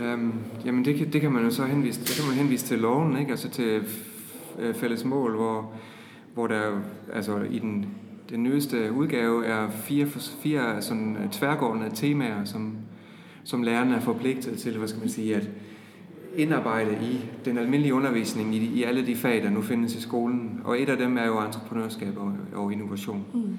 øhm, 0.00 0.32
jamen 0.64 0.84
det 0.84 0.96
kan, 0.96 1.12
det 1.12 1.20
kan 1.20 1.32
man 1.32 1.44
jo 1.44 1.50
så 1.50 1.64
henvise, 1.64 2.00
det 2.00 2.16
kan 2.16 2.28
man 2.28 2.34
henvise 2.34 2.66
til 2.66 2.78
loven, 2.78 3.18
ikke? 3.18 3.30
altså 3.30 3.48
til 3.48 3.82
øh, 4.58 4.74
fælles 4.74 5.04
mål, 5.04 5.36
hvor, 5.36 5.72
hvor 6.34 6.46
der 6.46 6.80
altså 7.12 7.40
i 7.50 7.58
den, 7.58 7.86
den 8.30 8.42
nyeste 8.42 8.92
udgave 8.92 9.46
er 9.46 9.70
fire, 9.70 10.06
fire 10.42 10.82
sådan 10.82 11.16
øh, 11.16 11.30
tværgående 11.30 11.90
temaer, 11.94 12.44
som, 12.44 12.76
som 13.44 13.62
lærerne 13.62 13.94
er 13.94 14.00
forpligtet 14.00 14.58
til, 14.58 14.78
hvad 14.78 14.88
skal 14.88 15.00
man 15.00 15.08
sige, 15.08 15.36
at 15.36 15.50
indarbejde 16.38 16.98
i 17.02 17.20
den 17.44 17.58
almindelige 17.58 17.94
undervisning 17.94 18.54
i, 18.54 18.58
i 18.58 18.82
alle 18.82 19.06
de 19.06 19.16
fag, 19.16 19.42
der 19.42 19.50
nu 19.50 19.62
findes 19.62 19.94
i 19.94 20.00
skolen. 20.00 20.60
Og 20.64 20.82
et 20.82 20.88
af 20.88 20.96
dem 20.96 21.18
er 21.18 21.26
jo 21.26 21.40
entreprenørskab 21.40 22.16
og, 22.16 22.32
og 22.54 22.72
innovation. 22.72 23.24
Mm. 23.34 23.58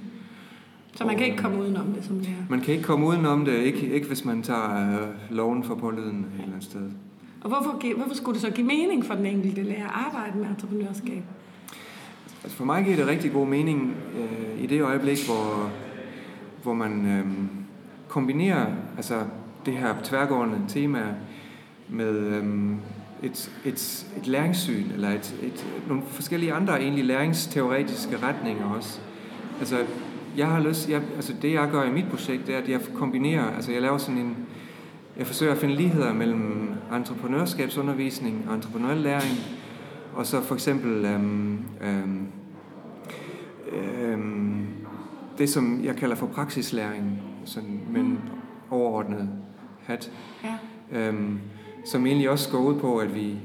Så 0.95 1.05
man 1.05 1.17
kan 1.17 1.25
ikke 1.25 1.37
komme 1.37 1.61
udenom 1.61 1.87
det 1.93 2.03
som 2.03 2.19
lærer? 2.19 2.33
Man 2.49 2.61
kan 2.61 2.73
ikke 2.73 2.83
komme 2.83 3.05
udenom 3.05 3.45
det, 3.45 3.53
ikke, 3.53 3.93
ikke 3.93 4.07
hvis 4.07 4.25
man 4.25 4.41
tager 4.41 5.01
øh, 5.01 5.07
loven 5.29 5.63
for 5.63 5.75
påleden 5.75 6.19
et 6.19 6.25
eller 6.33 6.47
andet 6.47 6.63
sted. 6.63 6.91
Og 7.41 7.49
hvorfor, 7.49 7.95
hvorfor 7.97 8.15
skulle 8.15 8.33
det 8.33 8.41
så 8.41 8.51
give 8.51 8.67
mening 8.67 9.05
for 9.05 9.13
den 9.13 9.25
enkelte 9.25 9.63
lærer 9.63 9.87
at 9.87 9.93
arbejde 9.93 10.37
med 10.37 10.47
entreprenørskab? 10.47 11.23
Altså 12.43 12.57
for 12.57 12.65
mig 12.65 12.83
giver 12.83 12.97
det 12.97 13.07
rigtig 13.07 13.31
god 13.31 13.47
mening 13.47 13.95
øh, 14.19 14.63
i 14.63 14.67
det 14.67 14.81
øjeblik, 14.81 15.25
hvor, 15.25 15.71
hvor 16.63 16.73
man 16.73 17.05
øh, 17.05 17.25
kombinerer 18.07 18.65
altså 18.97 19.23
det 19.65 19.73
her 19.73 19.95
tværgående 20.03 20.61
tema 20.67 21.15
med 21.89 22.17
øh, 22.17 22.43
et, 23.23 23.51
et, 23.65 24.07
et 24.17 24.27
læringssyn, 24.27 24.91
eller 24.93 25.09
et, 25.09 25.35
et, 25.43 25.65
nogle 25.87 26.03
forskellige 26.05 26.53
andre 26.53 26.81
egentlig 26.81 27.05
læringsteoretiske 27.05 28.17
retninger 28.17 28.65
også. 28.65 28.99
Altså 29.59 29.77
jeg 30.37 30.47
har 30.47 30.59
lyst, 30.59 30.89
jeg, 30.89 31.01
altså 31.15 31.33
det 31.41 31.53
jeg 31.53 31.69
gør 31.71 31.83
i 31.83 31.91
mit 31.91 32.05
projekt, 32.09 32.47
det 32.47 32.55
er, 32.55 32.59
at 32.59 32.69
jeg 32.69 32.79
kombinerer, 32.95 33.55
altså 33.55 33.71
jeg 33.71 33.81
laver 33.81 33.97
sådan 33.97 34.17
en, 34.17 34.37
jeg 35.17 35.27
forsøger 35.27 35.51
at 35.51 35.57
finde 35.57 35.75
ligheder 35.75 36.13
mellem 36.13 36.71
entreprenørskabsundervisning 36.93 38.45
og 38.49 38.55
entreprenøriel 38.55 39.01
læring, 39.01 39.37
og 40.13 40.25
så 40.25 40.41
for 40.41 40.55
eksempel 40.55 41.05
øhm, 41.05 41.59
øhm, 41.81 42.27
øhm, 43.71 44.67
det, 45.37 45.49
som 45.49 45.83
jeg 45.83 45.95
kalder 45.95 46.15
for 46.15 46.25
praksislæring, 46.25 47.21
sådan 47.45 47.81
med 47.89 48.01
en 48.01 48.19
overordnet 48.69 49.29
hat, 49.83 50.11
ja. 50.43 50.57
øhm, 50.91 51.39
som 51.85 52.05
egentlig 52.05 52.29
også 52.29 52.49
går 52.51 52.59
ud 52.59 52.79
på, 52.79 52.97
at 52.97 53.15
vi, 53.15 53.35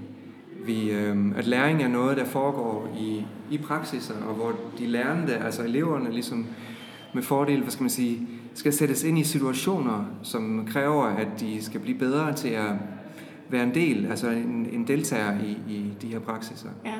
vi, 0.66 0.90
øhm, 0.90 1.32
at 1.36 1.46
læring 1.46 1.82
er 1.82 1.88
noget, 1.88 2.16
der 2.16 2.24
foregår 2.24 2.88
i, 2.98 3.24
i 3.50 3.58
praksiser, 3.58 4.14
og 4.28 4.34
hvor 4.34 4.52
de 4.78 4.86
lærende, 4.86 5.34
altså 5.34 5.62
eleverne, 5.62 6.10
ligesom 6.10 6.46
med 7.14 7.22
fordel, 7.22 7.60
hvad 7.60 7.70
skal 7.70 7.82
man 7.82 7.90
sige, 7.90 8.28
skal 8.54 8.72
sættes 8.72 9.04
ind 9.04 9.18
i 9.18 9.24
situationer, 9.24 10.04
som 10.22 10.66
kræver, 10.70 11.04
at 11.04 11.28
de 11.40 11.64
skal 11.64 11.80
blive 11.80 11.98
bedre 11.98 12.32
til 12.32 12.48
at 12.48 12.72
være 13.48 13.62
en 13.62 13.74
del, 13.74 14.06
altså 14.06 14.30
en, 14.30 14.68
en 14.72 14.86
deltager 14.86 15.38
i, 15.40 15.72
i 15.72 15.92
de 16.02 16.06
her 16.06 16.18
praksiser. 16.18 16.68
Ja. 16.84 16.94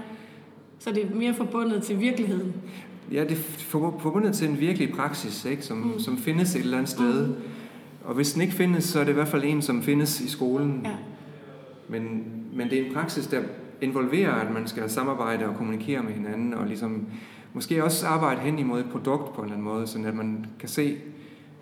Så 0.78 0.92
det 0.92 1.04
er 1.04 1.14
mere 1.14 1.34
forbundet 1.34 1.82
til 1.82 2.00
virkeligheden? 2.00 2.52
Ja, 3.12 3.24
det 3.24 3.32
er 3.32 3.42
forbundet 3.98 4.34
til 4.34 4.48
en 4.48 4.60
virkelig 4.60 4.92
praksis, 4.92 5.44
ikke? 5.44 5.62
Som, 5.62 5.76
mm. 5.76 5.98
som 5.98 6.18
findes 6.18 6.54
et 6.54 6.60
eller 6.60 6.76
andet 6.76 6.90
sted. 6.90 7.26
Mm. 7.26 7.34
Og 8.04 8.14
hvis 8.14 8.32
den 8.32 8.42
ikke 8.42 8.54
findes, 8.54 8.84
så 8.84 9.00
er 9.00 9.04
det 9.04 9.10
i 9.10 9.14
hvert 9.14 9.28
fald 9.28 9.44
en, 9.44 9.62
som 9.62 9.82
findes 9.82 10.20
i 10.20 10.28
skolen. 10.28 10.80
Ja. 10.84 10.90
Men, 11.88 12.24
men 12.52 12.70
det 12.70 12.80
er 12.80 12.86
en 12.86 12.94
praksis, 12.94 13.26
der 13.26 13.40
involverer, 13.80 14.32
at 14.32 14.52
man 14.54 14.66
skal 14.66 14.90
samarbejde 14.90 15.46
og 15.48 15.56
kommunikere 15.56 16.02
med 16.02 16.12
hinanden, 16.12 16.54
og 16.54 16.66
ligesom 16.66 17.06
måske 17.52 17.84
også 17.84 18.06
arbejde 18.06 18.40
hen 18.40 18.58
imod 18.58 18.80
et 18.80 18.90
produkt 18.90 19.32
på 19.34 19.40
en 19.40 19.44
eller 19.44 19.56
anden 19.56 19.64
måde, 19.74 19.86
så 19.86 19.98
at 20.06 20.14
man 20.14 20.46
kan 20.58 20.68
se 20.68 20.96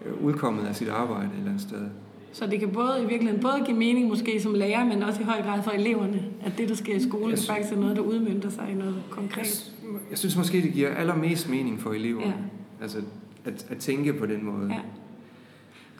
øh, 0.06 0.24
udkommet 0.24 0.66
af 0.66 0.76
sit 0.76 0.88
arbejde 0.88 1.26
et 1.26 1.38
eller 1.38 1.50
andet 1.50 1.62
sted. 1.62 1.88
Så 2.32 2.46
det 2.46 2.60
kan 2.60 2.68
både 2.70 3.02
i 3.02 3.06
virkeligheden 3.06 3.42
både 3.42 3.62
give 3.66 3.76
mening 3.76 4.08
måske 4.08 4.40
som 4.40 4.54
lærer, 4.54 4.84
men 4.84 5.02
også 5.02 5.20
i 5.20 5.24
høj 5.24 5.42
grad 5.42 5.62
for 5.62 5.70
eleverne, 5.70 6.24
at 6.44 6.52
det, 6.58 6.68
der 6.68 6.74
sker 6.74 6.94
i 6.96 7.00
skolen, 7.00 7.30
Jeg 7.30 7.38
sy- 7.38 7.50
faktisk 7.50 7.72
er 7.72 7.76
noget, 7.76 7.96
der 7.96 8.02
udmyndter 8.02 8.50
sig 8.50 8.68
i 8.70 8.74
noget 8.74 9.02
konkret. 9.10 9.72
Jeg 10.10 10.18
synes 10.18 10.36
måske, 10.36 10.62
det 10.62 10.72
giver 10.72 10.88
allermest 10.94 11.50
mening 11.50 11.80
for 11.80 11.90
eleverne. 11.92 12.26
Ja. 12.26 12.82
Altså, 12.82 12.98
at, 13.44 13.66
at 13.70 13.76
tænke 13.78 14.12
på 14.12 14.26
den 14.26 14.44
måde. 14.44 14.68
Ja. 14.70 14.78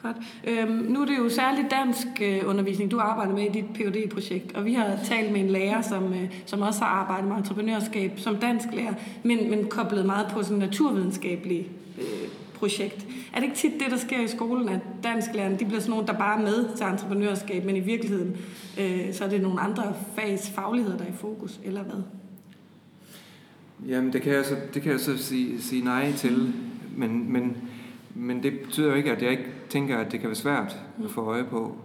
Godt. 0.03 0.17
Øhm, 0.43 0.71
nu 0.71 1.01
er 1.01 1.05
det 1.05 1.17
jo 1.17 1.29
særligt 1.29 1.71
dansk 1.71 2.07
øh, 2.21 2.41
undervisning, 2.45 2.91
du 2.91 2.99
arbejder 2.99 3.33
med 3.33 3.43
i 3.43 3.49
dit 3.49 3.65
phd 3.73 4.09
projekt 4.09 4.55
og 4.55 4.65
vi 4.65 4.73
har 4.73 4.99
talt 5.05 5.31
med 5.31 5.41
en 5.41 5.49
lærer, 5.49 5.81
som, 5.81 6.13
øh, 6.13 6.29
som 6.45 6.61
også 6.61 6.79
har 6.79 6.87
arbejdet 6.87 7.27
med 7.27 7.37
entreprenørskab 7.37 8.11
som 8.17 8.35
dansk 8.35 8.67
lærer, 8.73 8.93
men, 9.23 9.49
men 9.49 9.65
koblet 9.65 10.05
meget 10.05 10.27
på 10.31 10.43
sådan 10.43 10.57
naturvidenskabelige 10.57 11.67
øh, 11.97 12.29
projekt. 12.53 13.05
Er 13.33 13.39
det 13.39 13.43
ikke 13.43 13.55
tit 13.55 13.71
det, 13.79 13.91
der 13.91 13.97
sker 13.97 14.19
i 14.19 14.27
skolen, 14.27 14.69
at 14.69 14.79
dansklærerne 15.03 15.59
de 15.59 15.65
bliver 15.65 15.79
sådan 15.79 15.91
nogle, 15.91 16.07
der 16.07 16.13
bare 16.13 16.39
er 16.39 16.41
med 16.41 16.77
til 16.77 16.85
entreprenørskab, 16.85 17.65
men 17.65 17.75
i 17.75 17.79
virkeligheden 17.79 18.37
øh, 18.79 19.13
så 19.13 19.23
er 19.25 19.29
det 19.29 19.41
nogle 19.41 19.59
andre 19.59 19.93
fags 20.15 20.49
fagligheder, 20.49 20.97
der 20.97 21.05
er 21.05 21.09
i 21.09 21.17
fokus, 21.19 21.59
eller 21.63 21.83
hvad? 21.83 22.01
Jamen, 23.87 24.13
det 24.13 24.21
kan 24.21 24.33
jeg 24.33 24.45
så, 24.45 24.55
det 24.73 24.81
kan 24.81 24.91
jeg 24.91 24.99
så 24.99 25.17
sige, 25.17 25.61
sige 25.61 25.83
nej 25.83 26.11
til, 26.11 26.53
men, 26.97 27.33
men, 27.33 27.57
men 28.15 28.43
det 28.43 28.59
betyder 28.59 28.87
jo 28.87 28.93
ikke, 28.93 29.11
at 29.11 29.21
jeg 29.21 29.31
ikke 29.31 29.45
tænker, 29.73 29.97
at 29.97 30.11
det 30.11 30.19
kan 30.19 30.29
være 30.29 30.35
svært 30.35 30.77
at 31.03 31.09
få 31.09 31.21
øje 31.21 31.43
på, 31.43 31.75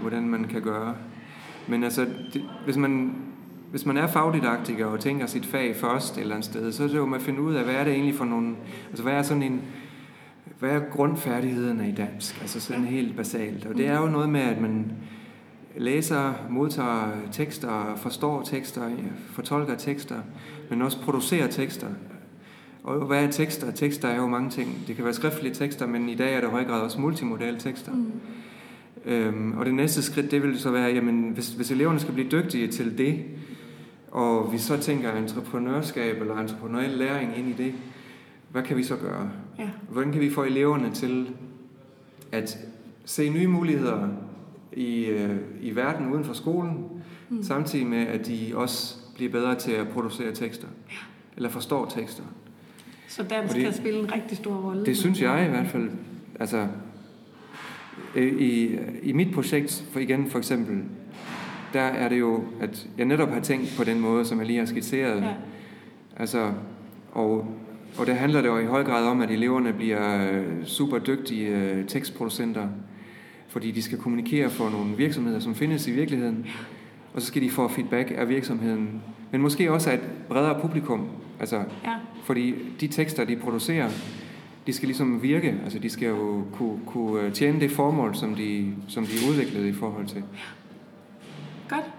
hvordan 0.00 0.28
man 0.28 0.44
kan 0.44 0.62
gøre. 0.62 0.94
Men 1.68 1.84
altså, 1.84 2.06
det, 2.32 2.42
hvis, 2.64 2.76
man, 2.76 3.14
hvis 3.70 3.86
man 3.86 3.96
er 3.96 4.06
fagdidaktiker 4.06 4.86
og 4.86 5.00
tænker 5.00 5.26
sit 5.26 5.46
fag 5.46 5.76
først 5.76 6.16
et 6.16 6.20
eller 6.20 6.34
andet 6.34 6.50
sted, 6.50 6.72
så 6.72 6.84
er 6.84 6.88
det 6.88 6.96
jo 6.96 7.06
med 7.06 7.18
at 7.18 7.22
finde 7.24 7.40
ud 7.40 7.54
af, 7.54 7.64
hvad 7.64 7.74
er 7.74 7.84
det 7.84 7.92
egentlig 7.92 8.14
for 8.14 8.24
nogle, 8.24 8.56
altså 8.88 9.02
hvad 9.02 9.12
er 9.12 9.22
sådan 9.22 9.42
en, 9.42 9.62
hvad 10.58 10.70
er 10.70 10.80
grundfærdighederne 10.90 11.88
i 11.88 11.92
dansk, 11.92 12.40
altså 12.40 12.60
sådan 12.60 12.84
helt 12.84 13.16
basalt. 13.16 13.66
Og 13.66 13.76
det 13.76 13.86
er 13.86 14.00
jo 14.00 14.06
noget 14.06 14.28
med, 14.28 14.40
at 14.40 14.60
man 14.60 14.92
læser, 15.76 16.32
modtager 16.50 17.10
tekster, 17.32 17.96
forstår 17.96 18.42
tekster, 18.42 18.90
fortolker 19.26 19.76
tekster, 19.76 20.16
men 20.70 20.82
også 20.82 21.00
producerer 21.00 21.46
tekster. 21.46 21.88
Og 22.82 23.06
hvad 23.06 23.24
er 23.24 23.30
tekster? 23.30 23.70
Tekster 23.70 24.08
er 24.08 24.16
jo 24.16 24.26
mange 24.26 24.50
ting. 24.50 24.84
Det 24.86 24.96
kan 24.96 25.04
være 25.04 25.14
skriftlige 25.14 25.54
tekster, 25.54 25.86
men 25.86 26.08
i 26.08 26.14
dag 26.14 26.34
er 26.34 26.40
der 26.40 26.48
i 26.48 26.50
høj 26.50 26.64
grad 26.64 26.80
også 26.80 27.00
multimodale 27.00 27.58
tekster. 27.58 27.92
Mm. 27.92 28.12
Øhm, 29.04 29.58
og 29.58 29.66
det 29.66 29.74
næste 29.74 30.02
skridt, 30.02 30.30
det 30.30 30.42
vil 30.42 30.60
så 30.60 30.70
være, 30.70 30.90
jamen, 30.90 31.30
hvis, 31.30 31.48
hvis 31.48 31.70
eleverne 31.70 32.00
skal 32.00 32.14
blive 32.14 32.28
dygtige 32.30 32.68
til 32.68 32.98
det, 32.98 33.24
og 34.10 34.52
vi 34.52 34.58
så 34.58 34.76
tænker 34.76 35.12
entreprenørskab 35.12 36.20
eller 36.20 36.36
entreprenøriel 36.36 36.90
læring 36.90 37.38
ind 37.38 37.48
i 37.48 37.52
det, 37.52 37.74
hvad 38.50 38.62
kan 38.62 38.76
vi 38.76 38.82
så 38.82 38.96
gøre? 38.96 39.30
Ja. 39.58 39.68
Hvordan 39.90 40.12
kan 40.12 40.20
vi 40.20 40.30
få 40.30 40.42
eleverne 40.42 40.90
til 40.94 41.30
at 42.32 42.58
se 43.04 43.30
nye 43.30 43.46
muligheder 43.46 44.08
i, 44.72 45.04
øh, 45.04 45.36
i 45.60 45.76
verden 45.76 46.12
uden 46.12 46.24
for 46.24 46.34
skolen, 46.34 46.84
mm. 47.28 47.42
samtidig 47.42 47.86
med, 47.86 48.06
at 48.06 48.26
de 48.26 48.52
også 48.54 48.96
bliver 49.14 49.32
bedre 49.32 49.54
til 49.54 49.72
at 49.72 49.88
producere 49.88 50.32
tekster, 50.32 50.68
eller 51.36 51.48
forstår 51.48 51.86
tekster. 51.86 52.24
Så 53.12 53.22
dansk 53.22 53.50
Fordi- 53.50 53.64
kan 53.64 53.72
spille 53.72 53.98
en 54.00 54.12
rigtig 54.14 54.36
stor 54.36 54.54
rolle. 54.54 54.86
Det 54.86 54.96
synes 54.96 55.22
jeg 55.22 55.46
i 55.46 55.48
hvert 55.48 55.66
fald. 55.66 55.90
Altså, 56.40 56.66
i, 58.16 58.76
i 59.02 59.12
mit 59.12 59.34
projekt, 59.34 59.84
for 59.92 60.00
igen 60.00 60.30
for 60.30 60.38
eksempel, 60.38 60.82
der 61.72 61.80
er 61.80 62.08
det 62.08 62.20
jo, 62.20 62.44
at 62.60 62.86
jeg 62.98 63.06
netop 63.06 63.28
har 63.28 63.40
tænkt 63.40 63.74
på 63.76 63.84
den 63.84 64.00
måde, 64.00 64.24
som 64.24 64.38
jeg 64.38 64.46
lige 64.46 64.58
har 64.58 64.66
skitseret. 64.66 65.22
Ja. 65.22 65.34
Altså, 66.16 66.52
og, 67.12 67.46
og 67.98 68.06
der 68.06 68.12
handler 68.14 68.40
det 68.40 68.48
jo 68.48 68.58
i 68.58 68.64
høj 68.64 68.84
grad 68.84 69.06
om, 69.06 69.20
at 69.20 69.30
eleverne 69.30 69.72
bliver 69.72 70.32
øh, 70.32 70.64
super 70.64 70.98
dygtige 70.98 71.48
øh, 71.48 71.86
tekstproducenter, 71.86 72.68
fordi 73.48 73.70
de 73.70 73.82
skal 73.82 73.98
kommunikere 73.98 74.50
for 74.50 74.70
nogle 74.70 74.96
virksomheder, 74.96 75.38
som 75.40 75.54
findes 75.54 75.88
i 75.88 75.90
virkeligheden, 75.90 76.46
og 77.14 77.20
så 77.20 77.26
skal 77.26 77.42
de 77.42 77.50
få 77.50 77.68
feedback 77.68 78.12
af 78.16 78.28
virksomheden, 78.28 79.02
men 79.32 79.40
måske 79.40 79.72
også 79.72 79.90
af 79.90 79.94
et 79.94 80.00
bredere 80.28 80.60
publikum, 80.60 81.08
altså, 81.42 81.56
Ja. 81.84 81.96
fordi 82.24 82.54
de 82.80 82.88
tekster, 82.88 83.24
de 83.24 83.36
producerer, 83.36 83.90
de 84.66 84.72
skal 84.72 84.86
ligesom 84.86 85.22
virke, 85.22 85.60
altså 85.64 85.78
de 85.78 85.90
skal 85.90 86.08
jo 86.08 86.44
kunne, 86.52 86.80
kunne 86.86 87.20
øh, 87.22 87.32
tjene 87.32 87.60
det 87.60 87.70
formål, 87.70 88.14
som 88.14 88.34
de, 88.34 88.74
som 88.88 89.06
de 89.06 89.12
er 89.12 89.30
udviklet 89.30 89.66
i 89.66 89.72
forhold 89.72 90.06
til. 90.06 90.22
Godt. 91.68 91.90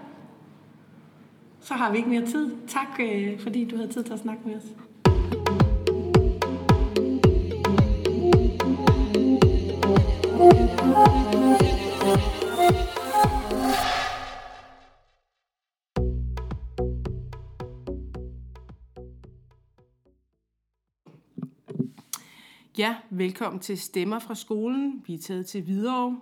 Så 1.60 1.74
har 1.74 1.90
vi 1.92 1.96
ikke 1.96 2.08
mere 2.10 2.26
tid. 2.26 2.52
Tak, 2.68 3.00
øh, 3.00 3.40
fordi 3.40 3.64
du 3.64 3.76
havde 3.76 3.88
tid 3.92 4.04
til 4.04 4.12
at 4.12 4.18
snakke 4.18 4.42
med 4.46 4.56
os. 4.56 4.62
Ja, 22.84 22.96
velkommen 23.10 23.60
til 23.60 23.78
Stemmer 23.78 24.18
fra 24.18 24.34
skolen. 24.34 25.02
Vi 25.06 25.14
er 25.14 25.18
taget 25.18 25.46
til 25.46 25.62
Hvidovre, 25.62 26.20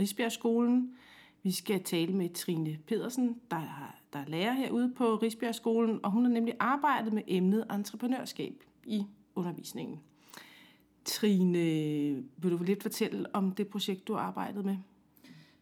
Risbjergskolen. 0.00 0.94
Vi 1.42 1.50
skal 1.50 1.82
tale 1.82 2.12
med 2.12 2.28
Trine 2.28 2.78
Pedersen, 2.86 3.40
der 3.50 3.56
er, 3.56 3.96
der 4.12 4.18
er 4.18 4.24
lærer 4.26 4.52
herude 4.52 4.92
på 4.96 5.16
Risbjergskolen, 5.16 6.00
og 6.02 6.10
hun 6.10 6.24
har 6.24 6.32
nemlig 6.32 6.54
arbejdet 6.60 7.12
med 7.12 7.22
emnet 7.26 7.66
entreprenørskab 7.70 8.64
i 8.84 9.06
undervisningen. 9.34 10.00
Trine, 11.04 11.58
vil 12.36 12.50
du 12.50 12.62
lidt 12.62 12.82
fortælle 12.82 13.34
om 13.34 13.52
det 13.52 13.68
projekt, 13.68 14.08
du 14.08 14.14
har 14.14 14.20
arbejdet 14.20 14.64
med? 14.64 14.76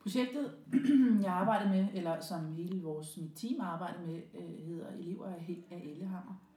Projektet, 0.02 0.54
jeg 1.22 1.32
arbejder 1.32 1.68
med, 1.68 1.86
eller 1.94 2.20
som 2.20 2.52
hele 2.52 2.82
vores 2.82 3.16
mit 3.16 3.32
team 3.36 3.60
arbejder 3.60 4.06
med, 4.06 4.20
øh, 4.34 4.66
hedder 4.66 4.86
Elever 4.98 5.26
af 5.70 5.82
Ellehammer. 5.84 6.49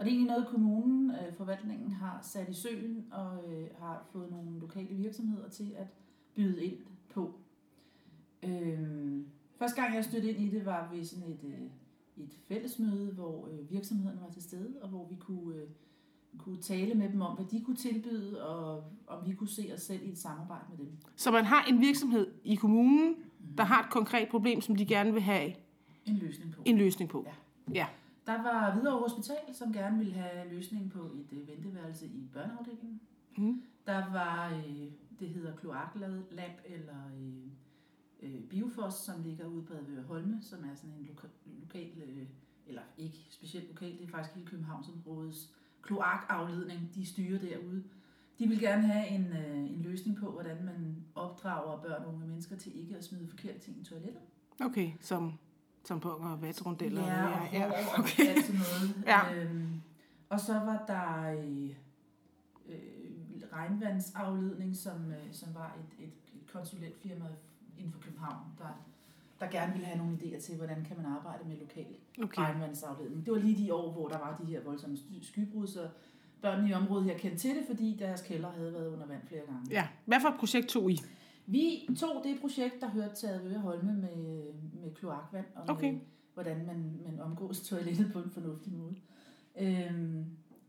Og 0.00 0.06
det 0.06 0.12
er 0.12 0.14
egentlig 0.16 0.32
noget, 0.32 0.48
kommunen, 0.48 1.10
øh, 1.10 1.34
forvaltningen, 1.36 1.90
har 1.92 2.18
sat 2.22 2.48
i 2.48 2.54
søen 2.54 3.06
og 3.10 3.52
øh, 3.52 3.66
har 3.78 4.06
fået 4.12 4.30
nogle 4.30 4.58
lokale 4.60 4.94
virksomheder 4.94 5.48
til 5.48 5.72
at 5.76 5.86
byde 6.34 6.64
ind 6.64 6.78
på. 7.14 7.34
Øhm, 8.42 9.26
første 9.56 9.82
gang, 9.82 9.94
jeg 9.94 10.04
stødte 10.04 10.30
ind 10.30 10.40
i 10.40 10.56
det, 10.56 10.66
var 10.66 10.88
ved 10.92 11.04
sådan 11.04 11.24
et, 11.32 11.44
øh, 11.44 12.24
et 12.24 12.38
fællesmøde, 12.48 13.12
hvor 13.12 13.48
øh, 13.52 13.70
virksomhederne 13.70 14.20
var 14.20 14.28
til 14.30 14.42
stede, 14.42 14.74
og 14.82 14.88
hvor 14.88 15.06
vi 15.10 15.14
kunne, 15.14 15.54
øh, 15.56 15.68
kunne 16.38 16.58
tale 16.62 16.94
med 16.94 17.08
dem 17.08 17.20
om, 17.20 17.36
hvad 17.36 17.46
de 17.46 17.60
kunne 17.64 17.76
tilbyde, 17.76 18.48
og 18.48 18.84
om 19.06 19.26
vi 19.26 19.34
kunne 19.34 19.48
se 19.48 19.70
os 19.74 19.80
selv 19.82 20.02
i 20.06 20.10
et 20.10 20.18
samarbejde 20.18 20.64
med 20.70 20.78
dem. 20.78 20.92
Så 21.16 21.30
man 21.30 21.44
har 21.44 21.64
en 21.64 21.80
virksomhed 21.80 22.26
i 22.44 22.54
kommunen, 22.54 23.14
der 23.58 23.64
har 23.64 23.82
et 23.84 23.90
konkret 23.90 24.28
problem, 24.28 24.60
som 24.60 24.76
de 24.76 24.86
gerne 24.86 25.12
vil 25.12 25.22
have 25.22 25.52
En 26.06 26.16
løsning 26.16 26.52
på. 26.52 26.62
en 26.64 26.78
løsning 26.78 27.10
på. 27.10 27.26
Ja. 27.26 27.32
Ja. 27.74 27.86
Der 28.26 28.42
var 28.42 28.74
Hvidovre 28.74 28.98
Hospital, 29.08 29.54
som 29.54 29.72
gerne 29.72 29.98
ville 29.98 30.12
have 30.12 30.54
løsning 30.54 30.90
på 30.90 30.98
et 30.98 31.38
øh, 31.38 31.48
venteværelse 31.48 32.06
i 32.06 32.28
børneafdelingen. 32.32 33.00
Mm. 33.38 33.62
Der 33.86 34.12
var, 34.12 34.54
øh, 34.54 34.90
det 35.20 35.28
hedder 35.28 35.56
Kloaklab 35.56 36.60
eller 36.64 36.96
øh, 37.20 37.42
øh, 38.22 38.40
Biofos, 38.40 38.94
som 38.94 39.22
ligger 39.22 39.46
ude 39.46 39.62
på 39.62 39.74
Advøre 39.74 40.02
Holme, 40.02 40.38
som 40.42 40.58
er 40.64 40.74
sådan 40.74 40.90
en 40.90 41.08
loka- 41.10 41.60
lokal, 41.60 41.90
øh, 42.06 42.26
eller 42.66 42.82
ikke 42.98 43.26
specielt 43.30 43.68
lokal, 43.68 43.92
det 43.98 44.02
er 44.04 44.08
faktisk 44.08 44.34
hele 44.34 44.46
Københavnsområdets 44.46 45.50
kloakafledning, 45.82 46.90
de 46.94 47.06
styrer 47.06 47.38
derude. 47.38 47.84
De 48.38 48.48
vil 48.48 48.60
gerne 48.60 48.82
have 48.82 49.08
en, 49.08 49.26
øh, 49.26 49.56
en 49.58 49.82
løsning 49.82 50.16
på, 50.16 50.30
hvordan 50.30 50.64
man 50.64 51.04
opdrager 51.14 51.82
børn 51.82 52.02
og 52.04 52.14
unge 52.14 52.26
mennesker 52.26 52.56
til 52.56 52.80
ikke 52.80 52.96
at 52.96 53.04
smide 53.04 53.28
forkerte 53.28 53.58
ting 53.58 53.80
i 53.80 53.84
toilettet. 53.84 54.22
Okay, 54.60 54.92
som 55.00 55.32
tamponer 55.84 56.30
og 56.32 56.42
vatrundeller. 56.42 57.06
Ja, 57.06 57.26
og 57.26 57.48
ja, 57.52 57.58
ja. 57.66 57.98
Okay. 57.98 58.26
alt 58.26 58.44
sådan 58.44 58.60
noget. 58.60 59.04
Ja. 59.06 59.34
Øhm, 59.34 59.80
og 60.28 60.40
så 60.40 60.52
var 60.52 60.84
der 60.86 61.32
øh, 61.40 61.70
øh, 62.68 63.42
regnvandsafledning, 63.52 64.76
som, 64.76 65.10
øh, 65.10 65.32
som 65.32 65.48
var 65.54 65.76
et, 65.98 66.04
et, 66.04 66.12
et 66.34 66.52
konsulentfirma 66.52 67.24
inden 67.78 67.92
for 67.92 68.00
København, 68.00 68.36
der, 68.58 68.84
der 69.40 69.46
gerne 69.50 69.72
ville 69.72 69.86
have 69.86 69.98
nogle 69.98 70.16
idéer 70.16 70.40
til, 70.40 70.56
hvordan 70.56 70.84
kan 70.84 70.96
man 70.96 71.06
arbejde 71.06 71.48
med 71.48 71.56
lokal 71.58 71.86
Okay. 72.22 72.42
regnvandsafledning. 72.42 73.26
Det 73.26 73.32
var 73.34 73.38
lige 73.40 73.64
de 73.66 73.74
år, 73.74 73.92
hvor 73.92 74.08
der 74.08 74.18
var 74.18 74.36
de 74.40 74.44
her 74.44 74.60
voldsomme 74.64 74.96
sky- 74.96 75.22
skybrud, 75.22 75.66
så 75.66 75.88
børnene 76.42 76.68
i 76.70 76.72
området 76.74 77.04
her 77.04 77.18
kendte 77.18 77.38
til 77.38 77.50
det, 77.50 77.64
fordi 77.66 77.96
deres 77.98 78.22
kælder 78.22 78.50
havde 78.52 78.72
været 78.72 78.88
under 78.92 79.06
vand 79.06 79.20
flere 79.26 79.40
gange. 79.46 79.60
Ja, 79.70 79.88
hvad 80.04 80.20
for 80.20 80.28
et 80.28 80.34
projekt 80.38 80.68
tog 80.68 80.90
I? 80.90 81.00
Vi 81.52 81.88
tog 81.98 82.24
det 82.24 82.40
projekt, 82.40 82.80
der 82.80 82.88
hørte 82.90 83.14
til 83.14 83.26
Advøre 83.26 83.58
Holme 83.58 83.92
med, 83.92 84.42
med 84.82 84.94
kloakvand, 84.94 85.46
og 85.54 85.68
Okay. 85.68 85.92
med, 85.92 86.00
hvordan 86.34 86.66
man, 86.66 87.00
man 87.04 87.20
omgås 87.20 87.60
toilettet 87.60 88.12
på 88.12 88.18
en 88.18 88.30
fornuftig 88.30 88.72
måde. 88.72 88.94
Øhm, 89.60 90.24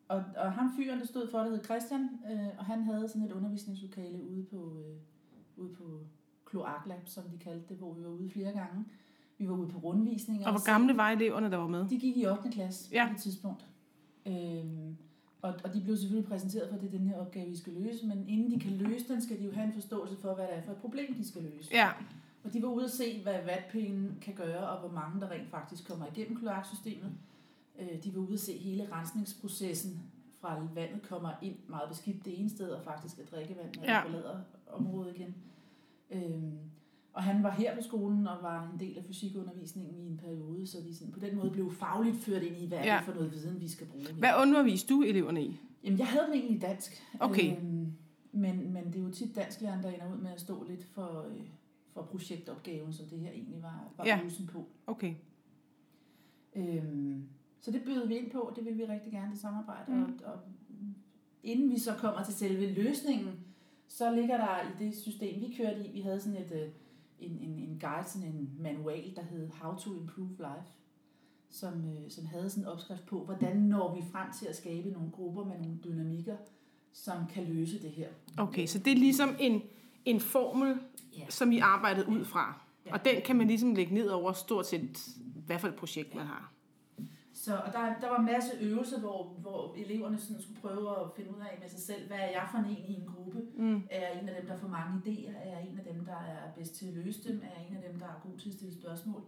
og, 0.07 0.23
og 0.37 0.51
ham 0.51 0.71
fyren, 0.77 0.99
der 0.99 1.05
stod 1.05 1.27
for 1.31 1.39
det, 1.39 1.51
hed 1.51 1.63
Christian, 1.63 2.09
øh, 2.31 2.47
og 2.57 2.65
han 2.65 2.83
havde 2.83 3.07
sådan 3.07 3.23
et 3.27 3.31
undervisningslokale 3.31 4.23
ude 4.23 4.43
på, 4.43 4.77
øh, 4.87 4.95
ude 5.65 5.73
på 5.75 5.99
Kloaklab, 6.45 7.01
som 7.07 7.23
de 7.23 7.37
kaldte 7.37 7.65
det, 7.69 7.77
hvor 7.77 7.93
vi 7.93 8.03
var 8.03 8.09
ude 8.09 8.29
flere 8.29 8.51
gange. 8.51 8.85
Vi 9.37 9.49
var 9.49 9.55
ude 9.55 9.67
på 9.67 9.77
rundvisninger. 9.79 10.47
Og 10.47 10.53
hvor 10.53 10.65
gamle 10.65 10.97
var 10.97 11.09
eleverne, 11.09 11.51
der 11.51 11.57
var 11.57 11.67
med? 11.67 11.89
De 11.89 11.99
gik 11.99 12.17
i 12.17 12.25
8. 12.25 12.49
klasse 12.51 12.89
Ja. 12.91 13.07
på 13.07 13.13
det 13.13 13.21
tidspunkt. 13.21 13.65
Øhm, 14.27 14.97
Og, 15.41 15.53
og 15.63 15.73
de 15.73 15.81
blev 15.81 15.97
selvfølgelig 15.97 16.29
præsenteret 16.29 16.69
for, 16.69 16.75
at 16.75 16.81
det 16.81 16.87
er 16.93 16.97
den 16.97 17.07
her 17.07 17.17
opgave, 17.17 17.49
vi 17.49 17.57
skal 17.57 17.73
løse, 17.73 18.07
men 18.07 18.25
inden 18.27 18.51
de 18.51 18.59
kan 18.59 18.71
løse 18.71 19.07
den, 19.07 19.21
skal 19.21 19.39
de 19.39 19.45
jo 19.45 19.51
have 19.51 19.67
en 19.67 19.73
forståelse 19.73 20.15
for, 20.17 20.33
hvad 20.35 20.45
det 20.47 20.55
er 20.57 20.61
for 20.61 20.71
et 20.71 20.77
problem, 20.77 21.13
de 21.15 21.27
skal 21.27 21.41
løse. 21.43 21.69
Ja, 21.71 21.89
Og 22.43 22.53
de 22.53 22.61
var 22.61 22.67
ude 22.67 22.85
at 22.85 22.91
se, 22.91 23.21
hvad 23.23 23.43
vatpinden 23.45 24.17
kan 24.21 24.33
gøre, 24.33 24.69
og 24.69 24.79
hvor 24.79 24.89
mange 24.99 25.21
der 25.21 25.31
rent 25.31 25.49
faktisk 25.49 25.87
kommer 25.87 26.05
igennem 26.15 26.37
kloaksystemet. 26.39 27.11
Øh, 27.79 28.03
De 28.03 28.15
var 28.15 28.21
ude 28.21 28.33
at 28.33 28.39
se 28.39 28.57
hele 28.57 28.87
rensningsprocessen 28.91 29.99
fra 30.41 30.67
vandet 30.75 31.01
kommer 31.01 31.31
ind 31.41 31.55
meget 31.67 31.89
beskidt 31.89 32.25
det 32.25 32.39
ene 32.39 32.49
sted, 32.49 32.69
og 32.69 32.83
faktisk 32.83 33.19
er 33.19 33.25
drikkevand, 33.35 33.75
når 33.75 33.83
Ja. 33.83 33.93
ja. 33.93 34.03
forlader 34.03 34.39
området 34.71 35.15
igen. 35.15 35.35
Øhm, 36.11 36.51
Og 37.13 37.23
han 37.23 37.43
var 37.43 37.51
her 37.51 37.75
på 37.75 37.81
skolen 37.81 38.27
og 38.27 38.37
var 38.41 38.71
en 38.73 38.79
del 38.79 38.97
af 38.97 39.03
fysikundervisningen 39.07 39.95
i 39.97 40.07
en 40.07 40.17
periode, 40.17 40.67
så 40.67 40.77
de 40.87 40.95
sådan, 40.95 41.13
på 41.13 41.19
den 41.19 41.35
måde 41.35 41.51
blev 41.51 41.71
fagligt 41.71 42.17
ført 42.17 42.43
ind 42.43 42.57
i, 42.57 42.67
hvad 42.67 42.77
er 42.77 42.85
Ja. 42.85 42.95
det 42.97 43.05
for 43.05 43.13
noget 43.13 43.31
viden, 43.31 43.61
vi 43.61 43.67
skal 43.67 43.87
bruge 43.87 44.05
her. 44.07 44.13
hvad 44.13 44.29
underviste 44.41 44.93
du 44.93 45.01
eleverne 45.01 45.43
i? 45.45 45.59
Jamen, 45.83 45.99
jeg 45.99 46.07
havde 46.07 46.25
dem 46.25 46.33
egentlig 46.33 46.55
i 46.57 46.59
dansk. 46.59 47.03
Okay. 47.19 47.57
Øhm, 47.57 47.91
men, 48.31 48.73
men 48.73 48.85
det 48.85 48.95
er 48.95 49.03
jo 49.03 49.09
tit 49.11 49.35
dansklæreren, 49.35 49.83
der 49.83 49.89
ender 49.89 50.13
ud 50.13 50.17
med 50.21 50.31
at 50.31 50.41
stå 50.41 50.63
lidt 50.69 50.83
for, 50.83 51.25
øh, 51.29 51.41
for 51.93 52.01
projektopgaven, 52.01 52.93
som 52.93 53.05
det 53.05 53.19
her 53.19 53.31
egentlig 53.31 53.61
var, 53.61 53.93
var 53.97 54.05
Ja. 54.05 54.19
øvelsen 54.19 54.47
på. 54.47 54.65
Okay. 54.87 55.13
Øhm, 56.55 57.23
så 57.61 57.71
det 57.71 57.81
bød 57.85 58.07
vi 58.07 58.15
ind 58.17 58.31
på, 58.31 58.53
det 58.55 58.65
vil 58.65 58.77
vi 58.77 58.85
rigtig 58.85 59.11
gerne 59.11 59.31
det 59.31 59.39
samarbejde. 59.39 59.91
Mm. 59.91 60.03
Og, 60.03 60.33
og 60.33 60.39
inden 61.43 61.69
vi 61.71 61.79
så 61.79 61.93
kommer 61.93 62.23
til 62.23 62.33
selve 62.33 62.73
løsningen, 62.73 63.29
så 63.87 64.15
ligger 64.15 64.37
der 64.37 64.61
i 64.61 64.85
det 64.85 64.95
system, 64.97 65.41
vi 65.41 65.55
kørte 65.57 65.85
i, 65.87 65.91
vi 65.91 66.01
havde 66.01 66.19
sådan 66.19 66.37
et, 66.41 66.51
øh, 66.51 66.69
en, 67.21 67.37
en, 67.41 67.59
en 67.59 67.79
guide, 67.79 68.09
sådan 68.09 68.27
en 68.27 68.49
manual, 68.59 69.15
der 69.15 69.21
hed 69.21 69.49
How 69.61 69.75
to 69.77 69.93
Improve 69.95 70.29
Life, 70.37 70.71
som, 71.49 71.73
øh, 71.73 72.09
som 72.11 72.25
havde 72.25 72.49
sådan 72.49 72.63
en 72.63 72.67
opskrift 72.67 73.05
på, 73.05 73.23
hvordan 73.25 73.57
når 73.57 73.95
vi 73.95 74.01
frem 74.11 74.27
til 74.39 74.45
at 74.45 74.55
skabe 74.55 74.89
nogle 74.89 75.11
grupper 75.11 75.45
med 75.45 75.57
nogle 75.59 75.77
dynamikker, 75.83 76.35
som 76.93 77.27
kan 77.33 77.43
løse 77.43 77.81
det 77.81 77.91
her. 77.91 78.07
Okay, 78.37 78.65
så 78.65 78.79
det 78.79 78.91
er 78.93 78.97
ligesom 78.97 79.35
en, 79.39 79.61
en 80.05 80.19
formel, 80.19 80.79
Ja. 81.17 81.25
som 81.29 81.51
I 81.51 81.59
arbejdede 81.59 82.09
ud 82.09 82.25
fra. 82.25 82.61
Ja. 82.85 82.93
Og 82.93 83.05
den 83.05 83.21
kan 83.25 83.35
man 83.35 83.47
ligesom 83.47 83.75
lægge 83.75 83.93
ned 83.93 84.07
over 84.07 84.33
stort 84.33 84.67
set, 84.67 84.97
hvad 85.45 85.59
for 85.59 85.67
et 85.67 85.75
projekt 85.75 86.15
man 86.15 86.25
har. 86.25 86.51
Så 87.43 87.51
og 87.65 87.73
der, 87.73 87.81
der 88.01 88.09
var 88.09 88.19
en 88.19 88.25
masse 88.25 88.51
øvelser, 88.61 88.99
hvor, 88.99 89.23
hvor 89.39 89.75
eleverne 89.77 90.19
sådan 90.19 90.41
skulle 90.41 90.61
prøve 90.61 90.89
at 90.89 91.05
finde 91.15 91.29
ud 91.29 91.39
af 91.41 91.57
med 91.61 91.69
sig 91.69 91.79
selv, 91.79 92.07
hvad 92.07 92.17
er 92.17 92.31
jeg 92.37 92.47
for 92.51 92.57
en 92.57 92.69
i 92.87 92.93
en 92.93 93.05
gruppe? 93.15 93.39
Mm. 93.57 93.75
Er 93.91 93.99
jeg 94.01 94.21
en 94.21 94.29
af 94.29 94.35
dem, 94.41 94.47
der 94.49 94.57
får 94.57 94.67
mange 94.67 95.01
idéer? 95.05 95.31
Er 95.43 95.49
jeg 95.49 95.67
en 95.71 95.79
af 95.79 95.93
dem, 95.93 96.05
der 96.05 96.11
er 96.15 96.51
bedst 96.57 96.75
til 96.75 96.85
at 96.87 96.93
løse 96.93 97.29
dem? 97.29 97.41
Er 97.43 97.59
jeg 97.59 97.67
en 97.69 97.75
af 97.77 97.83
dem, 97.91 97.99
der 97.99 98.05
er 98.05 98.19
god 98.29 98.37
til 98.39 98.49
at 98.49 98.55
stille 98.55 98.73
spørgsmål? 98.73 99.21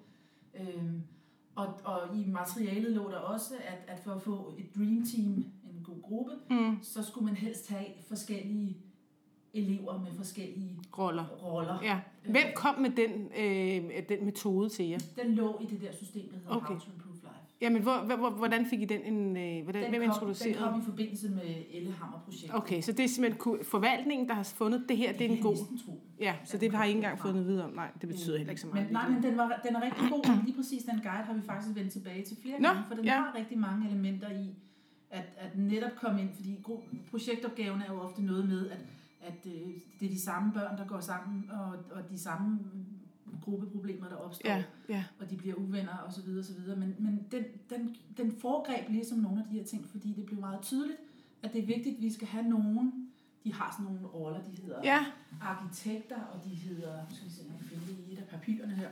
Øhm, 0.60 1.02
og, 1.56 1.68
og 1.84 2.16
i 2.18 2.26
materialet 2.28 2.92
lå 2.92 3.12
der 3.12 3.18
også, 3.18 3.54
at, 3.68 3.96
at 3.96 4.00
for 4.00 4.12
at 4.12 4.22
få 4.22 4.54
et 4.60 4.76
dream 4.76 5.06
team, 5.06 5.32
en 5.64 5.84
god 5.84 6.02
gruppe, 6.02 6.32
Mm. 6.50 6.78
så 6.82 7.04
skulle 7.04 7.26
man 7.26 7.36
helst 7.36 7.70
have 7.70 7.86
forskellige 8.08 8.78
elever 9.54 10.00
med 10.00 10.12
forskellige 10.12 10.80
Roller. 10.98 11.26
roller. 11.28 11.80
Ja. 11.84 12.00
Hvem 12.24 12.46
kom 12.56 12.80
med 12.80 12.90
den, 12.90 13.12
øh, 13.38 14.10
den 14.10 14.26
metode 14.26 14.70
til 14.70 14.86
jer? 14.90 15.00
Den 15.24 15.36
lå 15.36 15.60
i 15.62 15.66
det 15.66 15.82
der 15.82 15.92
system, 15.92 16.30
der 16.30 16.38
hedder 16.38 16.56
Okay. 16.56 16.68
How 16.68 16.80
to 16.80 16.86
Improve 16.92 17.13
Life. 17.13 17.13
Jamen, 17.64 17.82
hvor, 17.82 18.16
hvor, 18.18 18.30
hvordan 18.30 18.66
fik 18.66 18.82
I 18.82 18.86
den, 18.86 19.02
en, 19.02 19.38
øh, 19.38 19.64
hvordan, 19.64 19.84
Den 19.84 19.90
hvem 19.90 20.02
kom, 20.02 20.10
introducerede? 20.10 20.54
den 20.54 20.64
kom 20.64 20.82
i 20.82 20.84
forbindelse 20.86 21.30
med 21.30 21.56
Ellehammer-projektet. 21.72 22.58
Okay, 22.58 22.82
så 22.82 22.92
det 22.92 23.04
er 23.04 23.08
simpelthen 23.08 23.66
forvaltningen, 23.66 24.28
der 24.28 24.34
har 24.34 24.44
fundet 24.44 24.86
det 24.90 24.98
her, 24.98 25.14
det 25.14 25.32
er 25.32 25.36
en 25.36 25.42
god... 25.42 25.56
tro. 25.86 26.02
Ja, 26.20 26.36
så 26.46 26.58
det 26.58 26.74
har 26.74 26.84
I 26.84 26.88
ikke 26.88 26.98
engang 26.98 27.20
fået 27.20 27.34
noget 27.34 27.48
videre 27.48 27.66
om. 27.66 27.72
Nej, 27.72 27.92
det 28.02 28.10
betyder 28.10 28.38
heller 28.38 28.52
ikke 28.52 28.62
så 28.62 28.68
meget. 28.68 28.86
Men, 28.86 28.94
nej, 28.94 29.10
men 29.10 29.24
den, 29.24 29.38
var, 29.38 29.62
den 29.68 29.76
er 29.76 29.82
rigtig 29.82 30.10
god. 30.10 30.44
Lige 30.46 30.56
præcis 30.56 30.84
den 30.84 31.00
guide 31.04 31.24
har 31.24 31.34
vi 31.34 31.42
faktisk 31.42 31.76
vendt 31.76 31.92
tilbage 31.92 32.26
til 32.26 32.38
flere 32.42 32.60
Nå, 32.60 32.68
gange, 32.68 32.84
for 32.88 32.96
den 32.96 33.06
ja. 33.06 33.16
har 33.16 33.36
rigtig 33.38 33.58
mange 33.58 33.90
elementer 33.90 34.30
i 34.30 34.56
at, 35.10 35.26
at 35.38 35.58
netop 35.58 35.92
komme 36.02 36.22
ind, 36.22 36.30
fordi 36.36 36.64
projektopgaven 37.10 37.82
er 37.82 37.94
jo 37.94 38.00
ofte 38.00 38.22
noget 38.22 38.48
med, 38.48 38.70
at, 38.70 38.78
at 39.22 39.46
øh, 39.46 39.52
det 40.00 40.06
er 40.06 40.10
de 40.10 40.22
samme 40.22 40.54
børn, 40.54 40.78
der 40.78 40.86
går 40.88 41.00
sammen, 41.00 41.52
og, 41.52 41.70
og 41.92 42.10
de 42.10 42.20
samme 42.20 42.60
gruppeproblemer, 43.44 44.08
der 44.10 44.16
opstår, 44.16 44.50
Ja, 44.50 44.64
ja. 44.90 45.04
og 45.20 45.30
de 45.30 45.38
bliver 45.38 45.56
uvenner 45.56 45.98
osv. 46.08 46.16
Så 46.16 46.22
videre, 46.26 46.44
så 46.44 46.54
videre. 46.54 46.76
Men, 46.80 46.96
men 47.00 47.26
den, 47.32 47.44
den, 47.70 47.96
den 48.18 48.32
foregreb 48.32 48.90
ligesom 48.90 49.18
nogle 49.18 49.40
af 49.42 49.46
de 49.52 49.56
her 49.58 49.64
ting, 49.66 49.88
fordi 49.90 50.14
det 50.14 50.26
blev 50.26 50.40
meget 50.40 50.62
tydeligt, 50.62 50.98
at 51.44 51.54
det 51.54 51.62
er 51.62 51.66
vigtigt, 51.66 51.96
at 51.96 52.02
vi 52.02 52.12
skal 52.12 52.28
have 52.28 52.46
nogen, 52.50 53.10
de 53.44 53.54
har 53.54 53.72
sådan 53.80 53.94
nogle 53.94 54.08
roller, 54.08 54.42
de 54.44 54.62
hedder 54.62 54.80
Ja, 54.84 55.06
arkitekter, 55.42 56.22
og 56.22 56.44
de 56.44 56.50
hedder, 56.50 57.06
skal 57.10 57.28
vi 57.28 57.32
se, 57.34 57.42
jeg 57.52 57.66
finde 57.70 58.02
i 58.10 58.14
et 58.14 58.18
af 58.20 58.28
papirerne 58.28 58.74
her. 58.76 58.90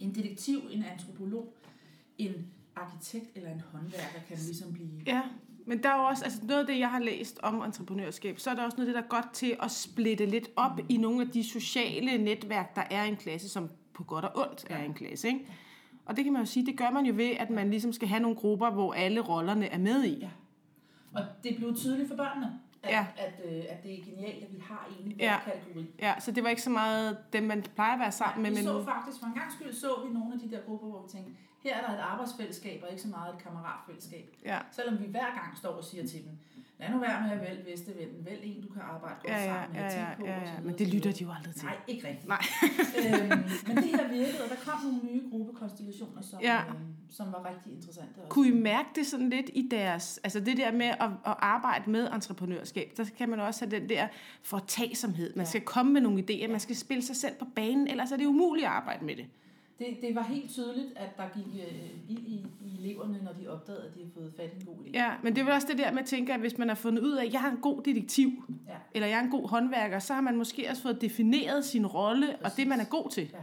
en 0.00 0.14
detektiv, 0.14 0.58
en 0.70 0.84
antropolog, 0.84 1.52
en 2.18 2.32
arkitekt 2.76 3.26
eller 3.34 3.50
en 3.50 3.60
håndværker 3.60 4.20
kan 4.28 4.36
ligesom 4.36 4.72
blive... 4.72 4.88
ja. 5.06 5.22
Men 5.66 5.82
der 5.82 5.88
er 5.88 5.96
jo 5.96 6.04
også, 6.04 6.24
altså 6.24 6.40
noget 6.42 6.60
af 6.60 6.66
det, 6.66 6.78
jeg 6.78 6.90
har 6.90 6.98
læst 6.98 7.38
om 7.42 7.62
entreprenørskab, 7.62 8.38
så 8.38 8.50
er 8.50 8.54
der 8.54 8.62
også 8.62 8.76
noget 8.76 8.88
af 8.88 8.94
det, 8.94 9.02
der 9.02 9.16
er 9.16 9.22
godt 9.22 9.32
til 9.32 9.56
at 9.62 9.70
splitte 9.70 10.26
lidt 10.26 10.48
op 10.56 10.80
i 10.88 10.96
nogle 10.96 11.20
af 11.20 11.28
de 11.28 11.44
sociale 11.44 12.18
netværk, 12.18 12.76
der 12.76 12.82
er 12.90 13.04
i 13.04 13.08
en 13.08 13.16
klasse, 13.16 13.48
som 13.48 13.70
på 13.94 14.04
godt 14.04 14.24
og 14.24 14.30
ondt 14.34 14.64
er 14.70 14.82
i 14.82 14.86
en 14.86 14.94
klasse, 14.94 15.28
ikke? 15.28 15.46
Og 16.06 16.16
det 16.16 16.24
kan 16.24 16.32
man 16.32 16.42
jo 16.42 16.46
sige, 16.46 16.66
det 16.66 16.78
gør 16.78 16.90
man 16.90 17.06
jo 17.06 17.14
ved, 17.16 17.30
at 17.38 17.50
man 17.50 17.70
ligesom 17.70 17.92
skal 17.92 18.08
have 18.08 18.22
nogle 18.22 18.36
grupper, 18.36 18.70
hvor 18.70 18.92
alle 18.92 19.20
rollerne 19.20 19.66
er 19.66 19.78
med 19.78 20.04
i. 20.04 20.18
Ja. 20.20 20.30
Og 21.14 21.22
det 21.44 21.56
blev 21.56 21.76
tydeligt 21.76 22.08
for 22.08 22.16
børnene, 22.16 22.58
at, 22.82 22.90
Ja. 22.90 23.06
ja. 23.16 23.24
at, 23.26 23.32
øh, 23.44 23.64
at 23.68 23.82
det 23.82 23.92
er 23.98 24.04
genialt, 24.04 24.44
at 24.44 24.52
vi 24.54 24.60
har 24.68 24.88
en 25.00 25.10
i 25.10 25.14
Ja. 25.18 25.32
ja. 25.32 25.38
kategori. 25.44 25.86
Ja, 25.98 26.14
så 26.20 26.32
det 26.32 26.44
var 26.44 26.50
ikke 26.50 26.62
så 26.62 26.70
meget 26.70 27.18
dem, 27.32 27.42
man 27.42 27.62
plejer 27.62 27.92
at 27.92 27.98
være 28.00 28.12
sammen 28.12 28.42
med, 28.42 28.50
vi 28.50 28.56
men 28.56 28.64
så 28.64 28.84
faktisk, 28.84 29.18
for 29.20 29.26
en 29.26 29.34
gang 29.34 29.52
skyld 29.52 29.72
så 29.72 29.88
vi 30.06 30.12
nogle 30.14 30.34
af 30.34 30.40
de 30.40 30.50
der 30.50 30.60
grupper, 30.66 30.86
hvor 30.88 31.02
vi 31.02 31.08
tænkte, 31.08 31.32
her 31.64 31.76
er 31.76 31.86
der 31.86 31.92
et 31.94 32.00
arbejdsfællesskab, 32.00 32.82
og 32.84 32.90
ikke 32.90 33.02
så 33.02 33.08
meget 33.08 33.34
et 33.34 33.42
kammeratfællesskab. 33.42 34.36
ja. 34.44 34.58
Selvom 34.72 35.00
vi 35.00 35.06
hver 35.06 35.34
gang 35.40 35.56
står 35.56 35.70
og 35.70 35.84
siger 35.84 36.06
til 36.06 36.24
dem, 36.24 36.38
lad 36.82 36.90
nu 36.90 36.98
være 37.00 37.22
med 37.22 37.30
at 37.30 37.40
vælge 37.40 37.62
vestevinden, 37.72 38.24
vælg 38.26 38.40
en, 38.42 38.62
du 38.62 38.68
kan 38.72 38.82
arbejde 38.82 39.14
godt 39.20 39.28
Ja, 39.32 39.38
ja, 39.44 39.52
sammen 39.54 39.72
med, 39.72 39.80
ja, 39.80 40.00
ja, 40.00 40.14
på, 40.18 40.26
ja, 40.26 40.38
ja. 40.40 40.60
Men 40.64 40.74
det 40.78 40.88
lytter 40.94 41.12
de 41.12 41.24
jo 41.24 41.30
aldrig 41.38 41.54
til. 41.54 41.64
Nej, 41.64 41.76
ikke 41.88 42.08
rigtigt. 42.08 42.28
Nej. 42.28 42.42
øhm, 42.98 43.42
men 43.66 43.76
det 43.76 43.84
her 43.84 44.08
virkede, 44.08 44.42
og 44.44 44.48
der 44.50 44.56
kom 44.70 44.78
nogle 44.84 44.98
nye 45.12 45.22
gruppekonstellationer, 45.30 46.22
som, 46.22 46.38
Ja. 46.42 46.54
ja. 46.54 46.60
øhm, 46.60 46.76
som 47.10 47.26
var 47.32 47.50
rigtig 47.50 47.72
interessante. 47.72 48.18
Også. 48.18 48.28
Kunne 48.28 48.48
I 48.48 48.50
mærke 48.50 48.88
det 48.94 49.06
sådan 49.06 49.30
lidt 49.30 49.50
i 49.54 49.68
deres... 49.70 50.20
Altså 50.24 50.40
det 50.40 50.56
der 50.56 50.72
med 50.72 50.86
at, 50.86 51.10
at 51.26 51.34
arbejde 51.38 51.90
med 51.90 52.08
entreprenørskab, 52.12 52.92
der 52.96 53.04
kan 53.18 53.28
man 53.28 53.40
også 53.40 53.64
have 53.64 53.80
den 53.80 53.88
der 53.88 54.06
fortagsomhed. 54.42 55.32
Man 55.36 55.44
Ja. 55.44 55.48
skal 55.50 55.60
komme 55.60 55.92
med 55.92 56.00
nogle 56.00 56.24
idéer, 56.30 56.50
man 56.50 56.60
skal 56.60 56.76
spille 56.76 57.02
sig 57.02 57.16
selv 57.16 57.34
på 57.38 57.44
banen, 57.56 57.86
ellers 57.88 58.12
er 58.12 58.16
det 58.16 58.26
umuligt 58.26 58.66
at 58.66 58.72
arbejde 58.72 59.04
med 59.04 59.16
det. 59.16 59.26
Det, 59.78 59.86
det 60.02 60.14
var 60.14 60.22
helt 60.22 60.50
tydeligt, 60.50 60.86
at 60.96 61.16
der 61.16 61.28
gik 61.34 61.46
øh, 61.46 62.10
ild 62.10 62.26
i, 62.26 62.46
i 62.64 62.78
eleverne, 62.78 63.20
når 63.24 63.32
de 63.32 63.48
opdagede, 63.48 63.84
at 63.88 63.94
de 63.94 63.98
havde 64.00 64.10
fået 64.14 64.32
fat 64.36 64.50
i 64.52 64.60
en 64.60 64.66
god 64.66 64.84
idé. 64.84 64.90
Ja, 64.94 65.12
men 65.22 65.36
det 65.36 65.44
vel 65.44 65.52
også 65.54 65.66
det 65.70 65.78
der 65.78 65.92
med 65.92 65.98
at 66.02 66.06
tænke, 66.06 66.34
at 66.34 66.40
hvis 66.40 66.58
man 66.58 66.68
har 66.68 66.74
fundet 66.74 67.02
ud 67.02 67.12
af, 67.12 67.24
at 67.26 67.32
jeg 67.32 67.46
er 67.46 67.50
en 67.50 67.56
god 67.56 67.82
detektiv, 67.82 68.30
Ja. 68.68 68.74
eller 68.94 69.08
jeg 69.08 69.18
er 69.18 69.22
en 69.22 69.30
god 69.30 69.48
håndværker, 69.48 69.98
så 69.98 70.14
har 70.14 70.20
man 70.20 70.36
måske 70.36 70.66
også 70.70 70.82
fået 70.82 71.00
defineret 71.00 71.64
sin 71.64 71.86
rolle 71.86 72.36
og 72.44 72.50
det, 72.56 72.66
man 72.66 72.80
er 72.80 72.84
god 72.84 73.10
til. 73.10 73.30
Ja. 73.32 73.38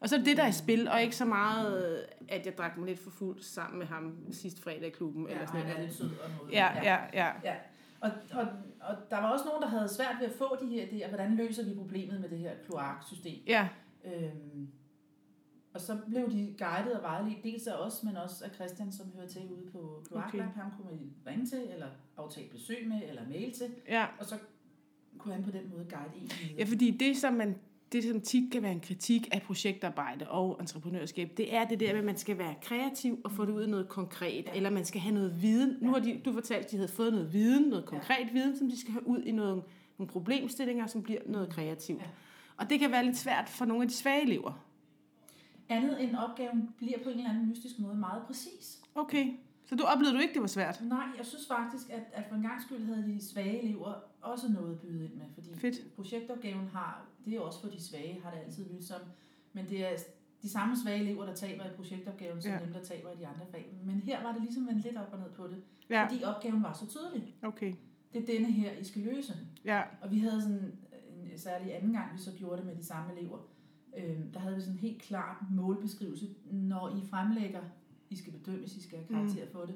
Og 0.00 0.08
så 0.08 0.14
er 0.14 0.18
det 0.18 0.26
det, 0.26 0.36
der 0.36 0.42
er 0.42 0.48
i 0.48 0.52
spil, 0.52 0.88
og 0.88 1.02
ikke 1.02 1.16
så 1.16 1.24
meget, 1.24 2.04
at 2.28 2.46
jeg 2.46 2.58
drak 2.58 2.76
mig 2.76 2.86
lidt 2.86 2.98
for 2.98 3.10
fuld 3.10 3.40
sammen 3.40 3.78
med 3.78 3.86
ham 3.86 4.16
sidste 4.30 4.62
fredag 4.62 4.86
i 4.86 4.90
klubben. 4.90 5.26
Ja, 5.26 5.32
eller 5.32 5.46
sådan 5.46 5.60
noget. 5.66 5.80
lidt 5.80 5.94
sød 5.94 6.06
og 6.24 6.30
noget. 6.38 6.52
Ja, 6.52 6.68
ja, 6.82 6.96
ja. 7.12 7.30
Ja, 7.44 7.54
og, 8.00 8.10
og, 8.32 8.46
og 8.80 8.96
der 9.10 9.16
var 9.16 9.32
også 9.32 9.44
nogen, 9.44 9.62
der 9.62 9.68
havde 9.68 9.88
svært 9.88 10.16
ved 10.20 10.26
at 10.26 10.32
få 10.32 10.56
de 10.62 10.66
her 10.66 10.84
idéer. 10.86 11.08
Hvordan 11.08 11.36
løser 11.36 11.64
vi 11.64 11.74
problemet 11.74 12.20
med 12.20 12.28
det 12.28 12.38
her 12.38 12.50
kloaksystem? 12.66 13.38
Ja, 13.46 13.68
Øhm, 14.04 14.68
og 15.76 15.82
så 15.82 15.98
blev 16.08 16.30
de 16.30 16.54
guidet 16.58 16.92
og 16.92 17.02
vejledt, 17.02 17.44
dels 17.44 17.66
af 17.66 17.74
os, 17.86 18.02
men 18.02 18.16
også 18.16 18.44
af 18.44 18.50
Christian, 18.54 18.92
som 18.92 19.06
hører 19.16 19.28
til 19.28 19.42
ude 19.42 19.70
på 19.72 20.04
Kloakland. 20.08 20.48
Okay. 20.48 20.60
Ham 20.60 20.70
kunne 20.76 20.90
man 20.90 21.10
ringe 21.26 21.46
til, 21.46 21.60
eller 21.72 21.86
aftale 22.16 22.48
besøg 22.48 22.88
med, 22.88 23.00
eller 23.08 23.22
mail 23.28 23.52
til. 23.52 23.66
ja. 23.88 24.06
Og 24.18 24.24
så 24.24 24.34
kunne 25.18 25.34
han 25.34 25.44
på 25.44 25.50
den 25.50 25.70
måde 25.70 25.86
guide 25.90 26.16
en. 26.16 26.56
Ja, 26.58 26.64
fordi 26.64 26.90
det, 26.90 27.16
som 27.16 27.34
man 27.34 27.56
det, 27.92 28.04
som 28.04 28.20
tit 28.20 28.52
kan 28.52 28.62
være 28.62 28.72
en 28.72 28.80
kritik 28.80 29.28
af 29.32 29.42
projektarbejde 29.42 30.28
og 30.28 30.56
entreprenørskab, 30.60 31.30
det 31.36 31.54
er 31.54 31.64
det 31.64 31.80
der 31.80 31.92
med, 31.92 31.98
at 31.98 32.04
man 32.04 32.16
skal 32.16 32.38
være 32.38 32.54
kreativ 32.62 33.20
og 33.24 33.32
få 33.32 33.44
det 33.44 33.52
ud 33.52 33.62
af 33.62 33.68
noget 33.68 33.88
konkret, 33.88 34.44
ja. 34.46 34.52
eller 34.54 34.70
man 34.70 34.84
skal 34.84 35.00
have 35.00 35.14
noget 35.14 35.42
viden. 35.42 35.76
Nu 35.80 35.92
har 35.92 35.98
de, 35.98 36.20
du 36.24 36.32
fortalt, 36.32 36.64
at 36.64 36.70
de 36.70 36.76
havde 36.76 36.88
fået 36.88 37.12
noget 37.12 37.32
viden, 37.32 37.68
noget 37.68 37.84
konkret 37.84 38.26
ja. 38.26 38.32
viden, 38.32 38.58
som 38.58 38.70
de 38.70 38.80
skal 38.80 38.92
have 38.92 39.06
ud 39.06 39.22
i 39.22 39.32
noget, 39.32 39.62
nogle 39.98 40.12
problemstillinger, 40.12 40.86
som 40.86 41.02
bliver 41.02 41.20
noget 41.26 41.48
kreativt. 41.48 42.00
Ja. 42.00 42.06
Og 42.56 42.70
det 42.70 42.80
kan 42.80 42.90
være 42.90 43.04
lidt 43.04 43.16
svært 43.16 43.48
for 43.48 43.64
nogle 43.64 43.82
af 43.82 43.88
de 43.88 43.94
svage 43.94 44.22
elever. 44.22 44.65
Andet 45.68 46.02
end 46.04 46.16
opgaven 46.16 46.70
bliver 46.76 46.98
på 47.04 47.08
en 47.10 47.16
eller 47.18 47.30
anden 47.30 47.48
mystisk 47.48 47.78
måde 47.78 47.94
meget 47.96 48.22
præcis. 48.26 48.82
Okay, 48.94 49.32
så 49.66 49.74
du 49.76 49.82
oplevede 49.82 50.14
du 50.16 50.20
ikke, 50.20 50.34
det 50.34 50.40
var 50.42 50.46
svært? 50.48 50.80
Nej, 50.84 51.06
jeg 51.18 51.26
synes 51.26 51.46
faktisk, 51.48 51.90
at, 51.90 52.02
at 52.12 52.24
for 52.28 52.34
en 52.36 52.42
gang 52.42 52.62
skyld 52.62 52.84
havde 52.84 53.02
de 53.02 53.24
svage 53.24 53.62
elever 53.62 53.94
også 54.20 54.48
noget 54.52 54.72
at 54.74 54.80
byde 54.80 55.04
ind 55.04 55.14
med. 55.14 55.24
Fordi 55.34 55.54
Fedt. 55.58 55.94
projektopgaven 55.96 56.68
har, 56.68 57.06
det 57.24 57.34
er 57.36 57.40
også 57.40 57.60
for 57.60 57.68
de 57.68 57.82
svage, 57.82 58.20
har 58.24 58.30
det 58.30 58.38
altid 58.46 58.64
lyttet 58.64 58.84
som. 58.84 59.00
Men 59.52 59.68
det 59.68 59.86
er 59.86 59.96
de 60.42 60.50
samme 60.50 60.76
svage 60.84 61.00
elever, 61.00 61.26
der 61.26 61.34
taber 61.34 61.64
i 61.64 61.68
projektopgaven, 61.76 62.42
som 62.42 62.52
Ja. 62.52 62.58
dem, 62.64 62.72
der 62.72 62.82
taber 62.82 63.10
i 63.10 63.16
de 63.16 63.26
andre 63.26 63.46
fag. 63.50 63.74
Men 63.84 64.00
her 64.00 64.22
var 64.22 64.32
det 64.32 64.42
ligesom 64.42 64.68
en 64.68 64.78
lidt 64.78 64.96
op 64.96 65.08
og 65.12 65.18
ned 65.18 65.30
på 65.30 65.46
det. 65.46 65.62
Ja, 65.90 66.04
Fordi 66.06 66.22
opgaven 66.24 66.62
var 66.62 66.72
så 66.72 66.86
tydelig. 66.86 67.34
okay. 67.42 67.74
Det 68.12 68.22
er 68.22 68.26
denne 68.26 68.52
her, 68.52 68.72
I 68.72 68.84
skal 68.84 69.02
løse. 69.02 69.32
Ja, 69.64 69.82
Og 70.00 70.10
vi 70.10 70.18
havde 70.18 70.42
sådan 70.42 70.72
en 71.32 71.38
særlig 71.38 71.76
anden 71.76 71.92
gang, 71.92 72.12
vi 72.14 72.18
så 72.18 72.32
gjorde 72.38 72.56
det 72.56 72.66
med 72.66 72.76
de 72.76 72.84
samme 72.84 73.12
elever. 73.18 73.38
Øh, 73.96 74.16
der 74.34 74.40
havde 74.40 74.54
vi 74.54 74.60
sådan 74.60 74.74
en 74.74 74.78
helt 74.80 75.02
klar 75.02 75.46
målbeskrivelse. 75.50 76.26
Når 76.50 76.88
I 76.88 77.06
fremlægger, 77.10 77.60
I 78.10 78.16
skal 78.16 78.32
bedømmes, 78.32 78.76
I 78.76 78.82
skal 78.82 78.98
have 78.98 79.08
karakter 79.08 79.46
for 79.52 79.60
det, 79.64 79.74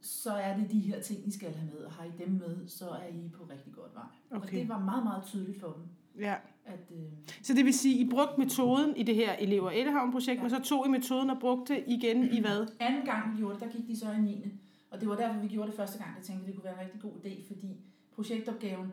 så 0.00 0.30
er 0.32 0.56
det 0.56 0.70
de 0.70 0.80
her 0.80 1.00
ting, 1.00 1.26
I 1.28 1.30
skal 1.30 1.50
have 1.52 1.70
med, 1.72 1.80
og 1.80 1.92
har 1.92 2.04
I 2.04 2.10
dem 2.18 2.30
med, 2.32 2.68
så 2.68 2.88
er 2.88 3.06
I 3.08 3.28
på 3.28 3.44
rigtig 3.50 3.72
godt 3.72 3.94
vej. 3.94 4.04
Og 4.30 4.36
Okay. 4.36 4.58
det 4.60 4.68
var 4.68 4.78
meget, 4.78 5.04
meget 5.04 5.24
tydeligt 5.24 5.60
for 5.60 5.72
dem, 5.72 5.82
Ja. 6.22 6.34
at 6.64 6.90
øh, 6.92 6.98
Så 7.42 7.54
det 7.54 7.64
vil 7.64 7.74
sige, 7.74 7.98
I 8.06 8.10
brugte 8.10 8.40
metoden 8.40 8.96
i 8.96 9.02
det 9.02 9.14
her 9.14 9.32
elever 9.32 9.70
Ellehavn 9.70 10.12
projekt, 10.12 10.36
ja. 10.38 10.42
men 10.42 10.50
så 10.50 10.60
tog 10.64 10.86
I 10.86 10.90
metoden 10.90 11.30
og 11.30 11.36
brugte 11.40 11.88
igen 11.90 12.24
i 12.32 12.40
hvad? 12.40 12.66
anden 12.80 13.04
gang 13.06 13.32
vi 13.32 13.38
gjorde 13.38 13.54
det, 13.54 13.62
der 13.62 13.70
gik 13.70 13.86
de 13.88 13.96
så 13.98 14.12
i 14.12 14.20
9. 14.20 14.44
Og 14.90 15.00
det 15.00 15.08
var 15.08 15.16
derfor, 15.16 15.40
vi 15.40 15.48
gjorde 15.48 15.66
det 15.68 15.76
første 15.76 15.98
gang, 15.98 16.10
jeg 16.16 16.24
tænkte, 16.24 16.46
det 16.46 16.54
kunne 16.54 16.64
være 16.64 16.74
en 16.74 16.80
rigtig 16.86 17.00
god 17.00 17.12
idé, 17.24 17.46
fordi 17.46 17.76
projektopgaven, 18.14 18.92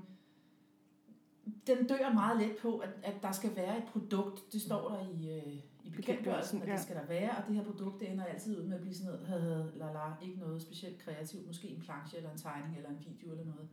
den 1.67 1.87
dør 1.87 2.13
meget 2.13 2.41
let 2.41 2.55
på, 2.61 2.77
at, 2.77 2.89
at 3.03 3.13
der 3.23 3.31
skal 3.31 3.55
være 3.55 3.77
et 3.77 3.83
produkt. 3.83 4.53
Det 4.53 4.61
står 4.61 4.89
der 4.89 4.99
i, 5.19 5.37
øh, 5.37 5.53
i 5.83 5.89
bekendtgørelsen, 5.89 6.61
at 6.61 6.67
det 6.67 6.79
skal 6.79 6.95
der 6.95 7.05
være, 7.07 7.29
og 7.31 7.43
det 7.47 7.55
her 7.55 7.63
produkt, 7.63 7.99
det 7.99 8.11
ender 8.11 8.25
altid 8.25 8.59
ud 8.59 8.63
med 8.67 8.75
at 8.75 8.81
blive 8.81 8.95
sådan 8.95 9.13
noget, 9.29 9.71
la, 9.75 9.85
la, 9.85 9.99
ikke 10.21 10.39
noget 10.39 10.61
specielt 10.61 10.97
kreativt, 10.99 11.47
måske 11.47 11.67
en 11.67 11.81
planche 11.81 12.17
eller 12.17 12.31
en 12.31 12.37
tegning 12.37 12.77
eller 12.77 12.89
en 12.89 12.97
video 13.07 13.31
eller 13.31 13.45
noget. 13.45 13.67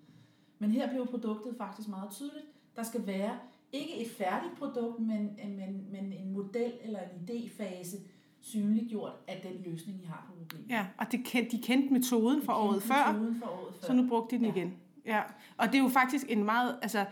Men 0.59 0.71
her 0.71 0.91
blev 0.91 1.07
produktet 1.07 1.55
faktisk 1.59 1.89
meget 1.89 2.11
tydeligt. 2.11 2.47
Der 2.77 2.83
skal 2.83 3.07
være 3.07 3.39
ikke 3.73 4.05
et 4.05 4.11
færdigt 4.11 4.59
produkt, 4.59 5.01
men, 5.01 5.39
men, 5.57 5.87
men 5.93 6.13
en 6.13 6.33
model 6.33 6.73
eller 6.83 7.01
en 7.01 7.29
idéfase 7.31 7.97
synliggjort 8.41 9.13
af 9.29 9.41
den 9.43 9.73
løsning, 9.73 10.01
I 10.03 10.07
har 10.07 10.25
på 10.29 10.33
problemet. 10.39 10.71
Ja, 10.71 10.87
og 10.99 11.13
det 11.13 11.25
kendte, 11.25 11.57
de 11.57 11.63
kendte 11.63 11.93
metoden 11.93 12.43
fra 12.43 12.63
Vi 12.63 12.69
året 12.69 12.83
kendte 12.83 12.89
før, 12.95 13.13
metoden 13.13 13.41
fra 13.41 13.51
året 13.51 13.75
før. 13.75 13.87
så 13.87 13.93
nu 13.93 14.09
brugte 14.09 14.37
de 14.37 14.45
den 14.45 14.47
Ja. 14.55 14.61
igen. 14.61 14.77
Ja, 15.07 15.23
og 15.57 15.67
det 15.67 15.75
er 15.75 15.83
jo 15.83 15.89
faktisk 15.89 16.25
en 16.29 16.45
meget, 16.45 16.79
altså, 16.83 17.05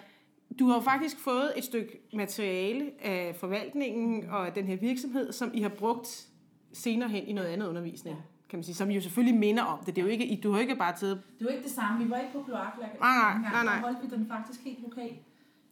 du 0.59 0.69
har 0.69 0.81
faktisk 0.81 1.19
fået 1.19 1.53
et 1.57 1.64
stykke 1.64 1.99
materiale 2.14 2.90
af 3.03 3.37
forvaltningen 3.37 4.31
og 4.31 4.47
af 4.47 4.53
den 4.53 4.66
her 4.66 4.77
virksomhed, 4.77 5.33
som 5.33 5.51
I 5.55 5.61
har 5.62 5.69
brugt 5.69 6.29
senere 6.73 7.09
hen 7.09 7.25
i 7.27 7.33
noget 7.33 7.49
andet 7.49 7.66
undervisning, 7.66 8.16
Ja. 8.16 8.23
kan 8.49 8.57
man 8.57 8.64
sige, 8.64 8.75
som 8.75 8.90
jo 8.90 9.01
selvfølgelig 9.01 9.38
minder 9.40 9.62
om 9.62 9.79
det. 9.85 9.97
Det 9.97 10.03
er 10.03 10.07
jo 10.07 10.11
ikke, 10.12 10.27
I- 10.27 10.40
du 10.40 10.53
har 10.53 10.61
ikke 10.61 10.77
bare 10.77 10.97
taget, 10.97 11.23
Det 11.38 11.45
var 11.45 11.51
ikke 11.51 11.64
det 11.64 11.73
samme. 11.73 12.05
Vi 12.05 12.11
var 12.11 12.16
ikke 12.19 12.33
på 12.33 12.42
kloaklak. 12.42 13.01
Nej, 13.01 13.38
nej, 13.38 13.51
nej, 13.53 13.64
nej. 13.64 13.75
Der 13.75 13.81
holdt 13.81 13.99
vi 14.03 14.16
den 14.16 14.27
faktisk 14.27 14.64
helt 14.64 14.83
lokalt. 14.83 15.19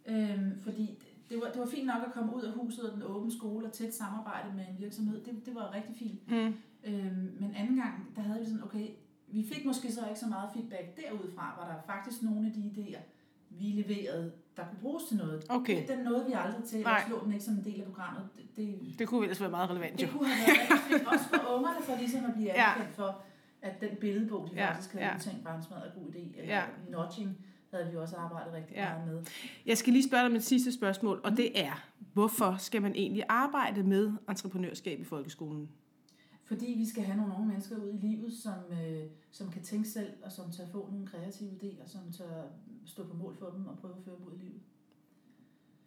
Øhm, 0.07 0.53
fordi 0.63 0.99
det 1.31 1.41
var, 1.41 1.47
det 1.51 1.61
var 1.61 1.67
fint 1.67 1.87
nok 1.87 2.03
at 2.07 2.13
komme 2.13 2.37
ud 2.37 2.43
af 2.43 2.53
huset 2.53 2.85
og 2.91 2.95
den 2.95 3.03
åbne 3.03 3.33
skole 3.33 3.67
og 3.67 3.73
tæt 3.73 3.95
samarbejde 3.95 4.49
med 4.57 4.65
en 4.71 4.77
virksomhed. 4.85 5.25
Det, 5.25 5.47
det 5.47 5.55
var 5.55 5.75
rigtig 5.75 5.95
fint. 5.99 6.31
mm, 6.31 6.55
Øhm, 6.87 7.37
men 7.41 7.55
anden 7.57 7.77
gang, 7.77 7.93
der 8.17 8.23
havde 8.23 8.41
vi 8.41 8.45
sådan, 8.47 8.65
okay, 8.65 8.87
vi 9.29 9.47
fik 9.53 9.65
måske 9.67 9.93
så 9.93 10.01
ikke 10.09 10.21
så 10.21 10.27
meget 10.29 10.51
feedback 10.55 10.97
derudfra, 10.97 11.55
var 11.61 11.67
der 11.73 11.95
faktisk 11.95 12.23
nogle 12.23 12.47
af 12.47 12.53
de 12.53 12.61
idéer, 12.75 13.01
vi 13.59 13.65
leverede, 13.65 14.33
der 14.57 14.63
kunne 14.69 14.79
bruges 14.83 15.05
til 15.05 15.17
noget. 15.17 15.45
Okay. 15.49 15.89
Den 15.89 15.99
nåede 15.99 16.27
vi 16.27 16.33
aldrig 16.33 16.65
til, 16.65 16.81
Nej. 16.81 16.93
og 16.93 17.09
slå 17.09 17.25
den 17.25 17.33
ikke 17.33 17.45
som 17.45 17.55
en 17.55 17.65
del 17.65 17.81
af 17.81 17.87
programmet. 17.87 18.29
Det, 18.37 18.57
det, 18.57 18.99
det 18.99 19.09
kunne 19.09 19.23
ellers 19.23 19.41
være 19.41 19.51
meget 19.51 19.71
relevant 19.71 20.03
jo. 20.03 20.07
det 20.07 20.13
kunne 20.15 20.29
have 20.29 20.57
været 20.59 20.85
rigtig 20.93 21.09
også 21.09 21.25
for 21.29 21.55
ungerne, 21.57 21.83
for 21.85 21.97
ligesom 21.97 22.25
at 22.25 22.35
blive 22.35 22.49
Ja. 22.55 22.65
anerkendt 22.73 22.97
for, 22.97 23.23
at 23.63 23.81
den 23.81 23.91
billedbog, 24.01 24.49
de 24.51 24.55
Ja, 24.57 24.71
faktisk 24.71 24.93
havde 24.93 25.07
ja. 25.07 25.15
udtænkt, 25.15 25.45
var 25.45 25.57
en 25.57 25.63
smadret 25.63 25.93
god 25.95 26.11
idé. 26.13 26.39
Eller 26.41 26.55
Ja. 26.55 26.63
notching 26.91 27.39
havde 27.71 27.91
vi 27.91 27.97
også 27.97 28.17
arbejdet 28.17 28.53
rigtig 28.55 28.75
Ja. 28.77 28.89
meget 28.95 29.07
med. 29.15 29.25
Jeg 29.67 29.79
skal 29.79 29.93
lige 29.93 30.09
spørge 30.09 30.21
dig 30.23 30.31
om 30.31 30.37
et 30.37 30.45
sidste 30.45 30.73
spørgsmål, 30.73 31.21
og 31.25 31.37
det 31.37 31.61
er, 31.65 31.85
hvorfor 32.13 32.57
skal 32.59 32.83
man 32.83 32.95
egentlig 32.95 33.25
arbejde 33.29 33.83
med 33.83 34.13
entreprenørskab 34.29 35.01
i 35.01 35.05
folkeskolen? 35.05 35.69
Fordi 36.45 36.75
vi 36.79 36.87
skal 36.87 37.03
have 37.03 37.17
nogle 37.17 37.35
unge 37.35 37.47
mennesker 37.49 37.77
ud 37.77 37.93
i 37.93 38.07
livet, 38.07 38.33
som, 38.33 38.55
øh, 38.73 39.03
som 39.31 39.51
kan 39.51 39.63
tænke 39.63 39.89
selv, 39.89 40.13
og 40.23 40.33
som 40.33 40.51
tør 40.51 40.67
få 40.67 40.89
nogle 40.91 41.07
kreative 41.07 41.51
idéer, 41.51 41.89
som 41.89 42.01
tør 42.13 42.43
stå 42.87 43.07
på 43.07 43.15
mål 43.17 43.37
for 43.37 43.51
dem 43.51 43.67
og 43.67 43.79
prøve 43.79 43.95
at 43.97 44.05
føre 44.05 44.15
dem 44.19 44.27
ud 44.27 44.33
i 44.35 44.39
livet. 44.39 44.61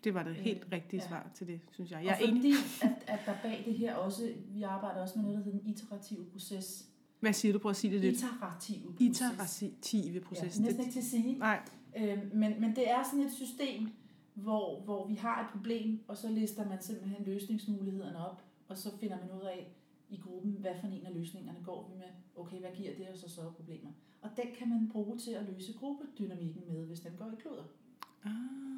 Det 0.04 0.14
var 0.14 0.24
det 0.24 0.36
helt 0.36 0.64
Øh, 0.66 0.72
rigtige 0.72 1.02
ja. 1.02 1.08
svar 1.08 1.32
til 1.34 1.48
det, 1.48 1.60
synes 1.72 1.92
jeg. 1.92 2.04
Jeg 2.06 2.18
er 2.22 2.28
og 2.28 2.36
fordi, 2.36 2.54
at, 2.82 2.92
at 3.08 3.20
der 3.26 3.34
bag 3.44 3.64
det 3.66 3.74
her 3.78 3.96
også, 3.96 4.34
vi 4.50 4.64
arbejder 4.64 5.02
også 5.02 5.20
med 5.20 5.24
noget, 5.24 5.38
der 5.38 5.44
hedder 5.44 5.60
den 5.60 5.70
iterative 5.70 6.26
proces. 6.26 6.90
Hvad 7.20 7.34
siger 7.34 7.54
du? 7.54 7.60
Prøv 7.60 7.70
at 7.70 7.76
sige 7.76 7.94
det 7.94 8.02
lidt. 8.02 8.16
Iterative 8.16 8.92
proces. 8.94 9.18
Iterative 9.18 10.22
proces. 10.22 10.58
Ja, 10.60 10.64
næsten 10.64 10.80
ikke 10.82 10.92
til 10.94 11.00
at 11.00 11.06
sige. 11.06 11.38
Nej, 11.38 11.60
Øh, 11.98 12.18
men, 12.34 12.62
men 12.62 12.76
det 12.76 12.90
er 12.92 13.04
sådan 13.04 13.26
et 13.26 13.32
system, 13.32 13.90
hvor, 14.34 14.82
hvor 14.82 15.08
vi 15.08 15.16
har 15.16 15.42
et 15.42 15.48
problem, 15.52 16.00
og 16.08 16.18
så 16.18 16.30
lister 16.30 16.70
man 16.70 16.82
simpelthen 16.82 17.26
løsningsmulighederne 17.26 18.28
op, 18.28 18.44
og 18.68 18.78
så 18.78 18.98
finder 19.00 19.18
man 19.18 19.32
ud 19.42 19.46
af 19.46 19.72
i 20.10 20.18
gruppen, 20.18 20.52
hvad 20.52 20.72
for 20.80 20.88
en 20.88 21.06
af 21.06 21.14
løsningerne 21.16 21.60
går 21.66 21.90
vi 21.92 21.98
med. 21.98 22.12
Okay, 22.36 22.60
hvad 22.60 22.70
giver 22.76 22.92
det 22.98 23.08
os 23.14 23.24
og 23.24 23.30
så 23.30 23.42
problemer? 23.56 23.90
Og 24.22 24.30
den 24.38 24.46
kan 24.58 24.70
man 24.70 24.90
bruge 24.92 25.18
til 25.18 25.32
at 25.32 25.46
løse 25.54 25.74
gruppedynamikken 25.74 26.64
med, 26.68 26.86
hvis 26.86 27.00
den 27.00 27.12
går 27.18 27.26
i 27.26 27.36
kluder. 27.42 27.64
Ah. 28.26 28.32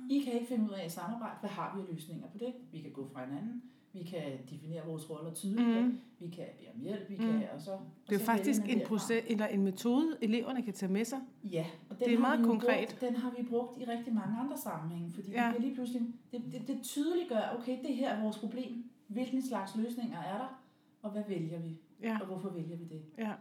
I 0.10 0.20
kan 0.24 0.34
ikke 0.34 0.48
finde 0.48 0.66
ud 0.66 0.70
af 0.70 0.86
at 0.86 0.92
samarbejde. 0.92 1.36
Hvad 1.40 1.50
har 1.50 1.76
vi 1.76 1.82
af 1.82 1.94
løsninger 1.94 2.28
på 2.28 2.38
det? 2.38 2.54
Vi 2.72 2.80
kan 2.82 2.92
gå 2.92 3.08
fra 3.14 3.26
hinanden. 3.26 3.64
Vi 3.94 4.04
kan 4.04 4.22
definere 4.50 4.86
vores 4.86 5.10
roller 5.10 5.34
tydeligt. 5.34 5.86
Mm. 5.86 6.00
Vi 6.20 6.30
kan 6.30 6.46
bede 6.60 6.70
om 6.76 6.82
hjælp. 6.82 7.10
Vi 7.10 7.16
Mhm. 7.16 7.26
kan, 7.26 7.44
og 7.56 7.62
så, 7.62 7.72
og 7.72 7.82
det 8.10 8.16
er 8.16 8.20
så 8.20 8.26
faktisk 8.26 8.62
en, 8.70 8.82
proces, 8.88 9.24
eller 9.28 9.48
en 9.48 9.64
metode, 9.64 10.18
eleverne 10.22 10.62
kan 10.62 10.74
tage 10.74 10.92
med 10.92 11.06
sig. 11.06 11.20
Ja, 11.44 11.66
og 11.90 12.00
den 12.00 12.08
Det 12.08 12.14
er 12.14 12.20
meget 12.20 12.46
konkret. 12.46 12.88
Brugt, 12.90 13.02
den 13.02 13.16
har 13.16 13.34
vi 13.38 13.44
brugt 13.50 13.82
i 13.82 13.86
rigtig 13.86 14.14
mange 14.14 14.38
andre 14.40 14.58
sammenhænge, 14.58 15.12
fordi 15.12 15.32
ja. 15.32 15.52
det 15.54 15.62
lige 15.62 15.76
pludselig, 15.76 16.02
det, 16.32 16.42
det, 16.52 16.68
det 16.68 16.80
tydeliggør, 16.84 17.56
okay, 17.60 17.78
det 17.88 17.96
her 17.96 18.10
er 18.10 18.24
vores 18.24 18.38
problem. 18.38 18.84
Hvilken 19.08 19.42
slags 19.42 19.76
løsninger 19.76 20.18
er 20.20 20.38
der, 20.38 20.62
og 21.02 21.12
hvad 21.12 21.24
vælger 21.28 21.60
vi, 21.60 21.78
Ja, 22.04 22.18
og 22.22 22.26
hvorfor 22.26 22.50
vælger 22.50 22.78
vi 22.78 22.84
det? 22.84 23.02
ja. 23.18 23.32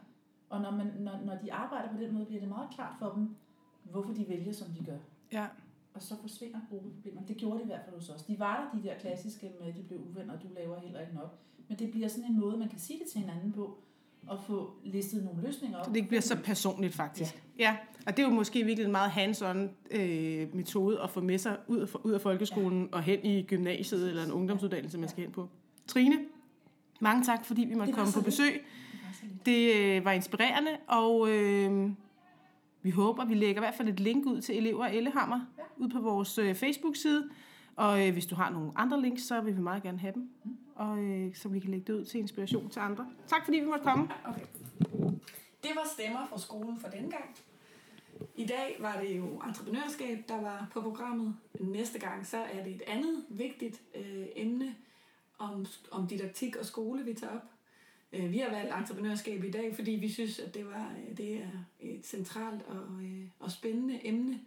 Og 0.50 0.60
når, 0.60 0.70
man, 0.70 0.86
når, 0.98 1.12
når 1.24 1.34
de 1.42 1.52
arbejder 1.52 1.88
på 1.92 2.02
den 2.02 2.14
måde, 2.14 2.24
bliver 2.26 2.40
det 2.40 2.48
meget 2.48 2.70
klart 2.74 2.94
for 2.98 3.12
dem, 3.16 3.36
hvorfor 3.82 4.12
de 4.12 4.28
vælger, 4.28 4.52
som 4.52 4.66
de 4.78 4.84
gør. 4.84 4.98
ja. 5.32 5.46
Og 5.94 6.02
så 6.02 6.14
forsvinder 6.20 6.58
gruppeproblemer. 6.70 7.22
Det 7.28 7.36
gjorde 7.36 7.58
de 7.58 7.62
i 7.62 7.66
hvert 7.66 7.80
fald 7.84 7.96
hos 7.96 8.10
os. 8.10 8.22
De 8.22 8.38
var 8.38 8.70
der, 8.74 8.78
de 8.80 8.88
der 8.88 8.94
klassiske 8.98 9.50
med, 9.60 9.68
at 9.68 9.76
de 9.76 9.82
blev 9.82 10.00
uvenner, 10.00 10.34
og 10.34 10.42
du 10.42 10.48
laver 10.54 10.80
heller 10.80 11.00
ikke 11.00 11.14
nok. 11.14 11.38
Men 11.68 11.78
det 11.78 11.90
bliver 11.90 12.08
sådan 12.08 12.30
en 12.30 12.40
måde, 12.40 12.56
man 12.58 12.68
kan 12.68 12.78
sige 12.78 12.98
det 12.98 13.06
til 13.12 13.20
hinanden 13.20 13.52
på, 13.52 13.78
og 14.26 14.40
få 14.44 14.72
listet 14.84 15.24
nogle 15.24 15.42
løsninger 15.42 15.78
op. 15.78 15.84
Så 15.84 15.90
det 15.90 15.96
ikke 15.96 16.08
bliver 16.08 16.20
så 16.20 16.36
personligt, 16.44 16.94
faktisk. 16.94 17.42
Ja. 17.58 17.62
ja. 17.64 17.76
Og 18.06 18.16
det 18.16 18.22
er 18.24 18.28
jo 18.28 18.34
måske 18.34 18.64
virkelig 18.64 18.84
en 18.86 18.92
meget 18.92 19.10
hands-on 19.10 19.58
øh, 19.90 20.54
metode 20.54 21.00
at 21.02 21.10
få 21.10 21.20
med 21.20 21.38
sig 21.38 21.58
ud 21.66 21.78
af, 21.78 21.94
ud 22.04 22.12
af 22.12 22.20
folkeskolen 22.20 22.82
ja. 22.82 22.96
og 22.96 23.02
hen 23.02 23.24
i 23.24 23.42
gymnasiet 23.42 24.08
eller 24.08 24.24
en 24.24 24.32
ungdomsuddannelse, 24.32 24.98
man 24.98 25.08
skal 25.08 25.22
hen 25.24 25.32
på. 25.32 25.48
Trine, 25.86 26.16
mange 27.00 27.24
tak, 27.24 27.44
fordi 27.44 27.64
vi 27.64 27.74
måtte 27.74 27.92
komme 27.92 28.12
på 28.12 28.20
besøg. 28.20 28.52
Det. 28.52 29.46
Det 29.46 29.76
øh, 29.76 30.04
var 30.04 30.12
inspirerende, 30.12 30.70
og 30.86 31.30
øh, 31.30 31.90
vi 32.82 32.90
håber, 32.90 33.24
vi 33.24 33.34
lægger 33.34 33.62
i 33.62 33.64
hvert 33.64 33.74
fald 33.74 33.88
et 33.88 34.00
link 34.00 34.26
ud 34.26 34.40
til 34.40 34.56
elever 34.56 34.86
af 34.86 34.92
Ellehammer 34.92 35.40
ja. 35.58 35.62
ud 35.76 35.88
på 35.88 36.00
vores 36.00 36.38
øh, 36.38 36.54
Facebook-side. 36.54 37.28
Og 37.76 38.06
øh, 38.06 38.12
hvis 38.12 38.26
du 38.26 38.34
har 38.34 38.50
nogle 38.50 38.72
andre 38.76 39.02
links, 39.02 39.22
så 39.22 39.40
vil 39.40 39.56
vi 39.56 39.60
meget 39.60 39.82
gerne 39.82 39.98
have 39.98 40.12
dem, 40.14 40.30
og 40.74 40.98
øh, 40.98 41.34
så 41.34 41.48
vi 41.48 41.60
kan 41.60 41.70
lægge 41.70 41.92
det 41.92 41.98
ud 41.98 42.04
til 42.04 42.20
inspiration 42.20 42.70
til 42.70 42.80
andre. 42.80 43.06
Tak 43.26 43.44
fordi 43.44 43.58
vi 43.58 43.66
måtte 43.66 43.84
komme. 43.84 44.08
Okay. 44.24 44.42
Det 45.62 45.70
var 45.74 45.88
stemmer 45.92 46.26
fra 46.30 46.38
skolen 46.38 46.80
for 46.80 46.88
den 46.88 47.10
gang. 47.10 47.36
I 48.36 48.46
dag 48.46 48.76
var 48.80 49.00
det 49.02 49.16
jo 49.16 49.42
entreprenørskab, 49.46 50.24
der 50.28 50.40
var 50.40 50.66
på 50.72 50.80
programmet. 50.80 51.34
Næste 51.60 51.98
gang 51.98 52.26
så 52.26 52.36
er 52.36 52.64
det 52.64 52.74
et 52.74 52.82
andet 52.86 53.24
vigtigt 53.28 53.82
øh, 53.94 54.26
emne 54.36 54.74
om, 55.38 55.66
om 55.90 56.06
didaktik 56.06 56.56
og 56.56 56.66
skole, 56.66 57.04
vi 57.04 57.14
tager 57.14 57.32
op. 57.32 57.48
Øh, 58.12 58.32
vi 58.32 58.38
har 58.38 58.50
valgt 58.50 58.74
entreprenørskab 58.74 59.44
i 59.44 59.50
dag, 59.50 59.74
fordi 59.74 59.90
vi 59.90 60.12
synes, 60.12 60.38
at 60.38 60.54
det, 60.54 60.66
var, 60.66 60.92
øh, 61.08 61.16
det 61.16 61.34
er 61.34 61.64
et 61.80 62.06
centralt 62.06 62.62
og, 62.66 63.02
øh, 63.02 63.24
og 63.38 63.50
spændende 63.50 64.06
emne, 64.06 64.40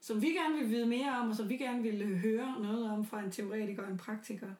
som 0.00 0.22
vi 0.22 0.28
gerne 0.28 0.58
vil 0.58 0.70
vide 0.70 0.86
mere 0.86 1.18
om, 1.20 1.30
og 1.30 1.36
som 1.36 1.48
vi 1.48 1.56
gerne 1.56 1.82
vil 1.82 2.02
øh, 2.02 2.16
høre 2.16 2.56
noget 2.62 2.90
om 2.90 3.06
fra 3.06 3.22
en 3.22 3.30
teoretiker 3.30 3.82
og 3.82 3.90
en 3.90 3.98
praktiker. 3.98 4.50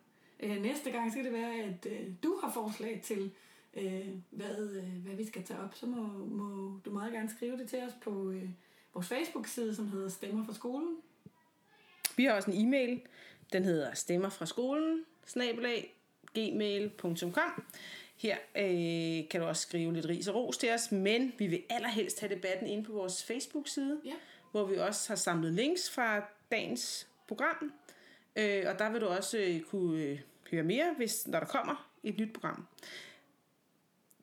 Øh, 0.40 0.62
næste 0.62 0.90
gang 0.90 1.12
skal 1.12 1.24
det 1.24 1.32
være, 1.32 1.54
at 1.54 1.86
øh, 1.90 2.08
du 2.22 2.38
har 2.42 2.52
forslag 2.52 3.00
til, 3.04 3.30
øh, 3.74 4.08
hvad, 4.30 4.76
øh, 4.76 5.04
hvad 5.04 5.14
vi 5.14 5.26
skal 5.26 5.44
tage 5.44 5.60
op, 5.60 5.74
så 5.74 5.86
må, 5.86 6.26
må 6.26 6.78
du 6.84 6.90
meget 6.90 7.12
gerne 7.12 7.30
skrive 7.30 7.56
det 7.58 7.68
til 7.68 7.78
os 7.78 7.92
på 8.02 8.30
øh, 8.30 8.48
vores 8.94 9.08
Facebook-side, 9.08 9.74
som 9.74 9.88
hedder 9.88 10.08
Stemmer 10.08 10.44
fra 10.44 10.54
skolen. 10.54 10.96
Vi 12.16 12.24
har 12.24 12.32
også 12.32 12.50
en 12.50 12.66
e-mail. 12.66 13.00
Den 13.52 13.64
hedder 13.64 13.94
stemmer 13.94 14.28
fra 14.28 14.46
skolen, 14.46 15.04
snabelag, 15.26 15.94
gmail.com. 16.34 17.64
Her 18.16 18.36
øh, 18.56 19.28
kan 19.28 19.40
du 19.40 19.46
også 19.46 19.62
skrive 19.62 19.92
lidt 19.92 20.06
ris 20.06 20.28
og 20.28 20.34
ros 20.34 20.58
til 20.58 20.70
os, 20.72 20.92
men 20.92 21.32
vi 21.38 21.46
vil 21.46 21.62
allerhelst 21.70 22.20
have 22.20 22.34
debatten 22.34 22.66
inde 22.66 22.84
på 22.84 22.92
vores 22.92 23.24
Facebook-side, 23.24 24.00
Ja. 24.04 24.14
hvor 24.50 24.64
vi 24.64 24.76
også 24.76 25.08
har 25.08 25.16
samlet 25.16 25.52
links 25.52 25.90
fra 25.90 26.22
dagens 26.50 27.08
program. 27.28 27.72
Øh, 28.36 28.64
og 28.66 28.78
der 28.78 28.90
vil 28.90 29.00
du 29.00 29.06
også 29.06 29.38
øh, 29.38 29.60
kunne 29.60 30.02
øh, 30.02 30.20
høre 30.50 30.62
mere, 30.62 30.94
hvis, 30.96 31.26
når 31.26 31.40
der 31.40 31.46
kommer 31.46 31.90
et 32.02 32.18
nyt 32.18 32.32
program. 32.32 32.66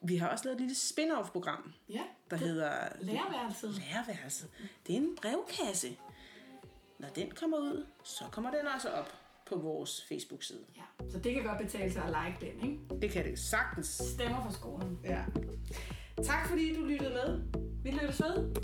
Vi 0.04 0.16
har 0.18 0.28
også 0.30 0.46
lavet 0.46 0.56
et 0.56 0.62
lille 0.62 0.76
spin-off-program, 0.76 1.74
Ja, 1.90 2.02
der 2.30 2.36
hedder 2.38 2.72
lærerværelset. 3.02 3.70
Lærerværelset. 3.76 4.50
Det 4.88 4.94
er 4.96 5.00
en 5.00 5.16
brevkasse. 5.22 5.98
Når 7.00 7.10
den 7.10 7.32
kommer 7.32 7.58
ud, 7.58 7.86
så 8.04 8.24
kommer 8.32 8.52
den 8.52 8.68
også 8.76 8.90
op 8.90 9.14
på 9.50 9.56
vores 9.60 10.06
Facebook-side. 10.10 10.66
Ja, 10.76 11.10
så 11.10 11.20
det 11.20 11.34
kan 11.34 11.44
godt 11.44 11.58
betale 11.62 11.94
sig 11.94 12.04
at 12.04 12.10
like 12.26 12.52
den, 12.52 12.70
ikke? 12.70 13.02
Det 13.02 13.12
kan 13.12 13.26
det 13.26 13.40
sagtens. 13.40 13.88
Stemmer 13.88 14.44
fra 14.44 14.52
skolen. 14.52 15.00
Ja. 15.04 15.22
Tak 16.24 16.48
fordi 16.50 16.76
du 16.76 16.82
lyttede 16.86 17.10
med. 17.10 17.42
Vi 17.84 17.92
lyttes 17.92 18.22
ved. 18.22 18.56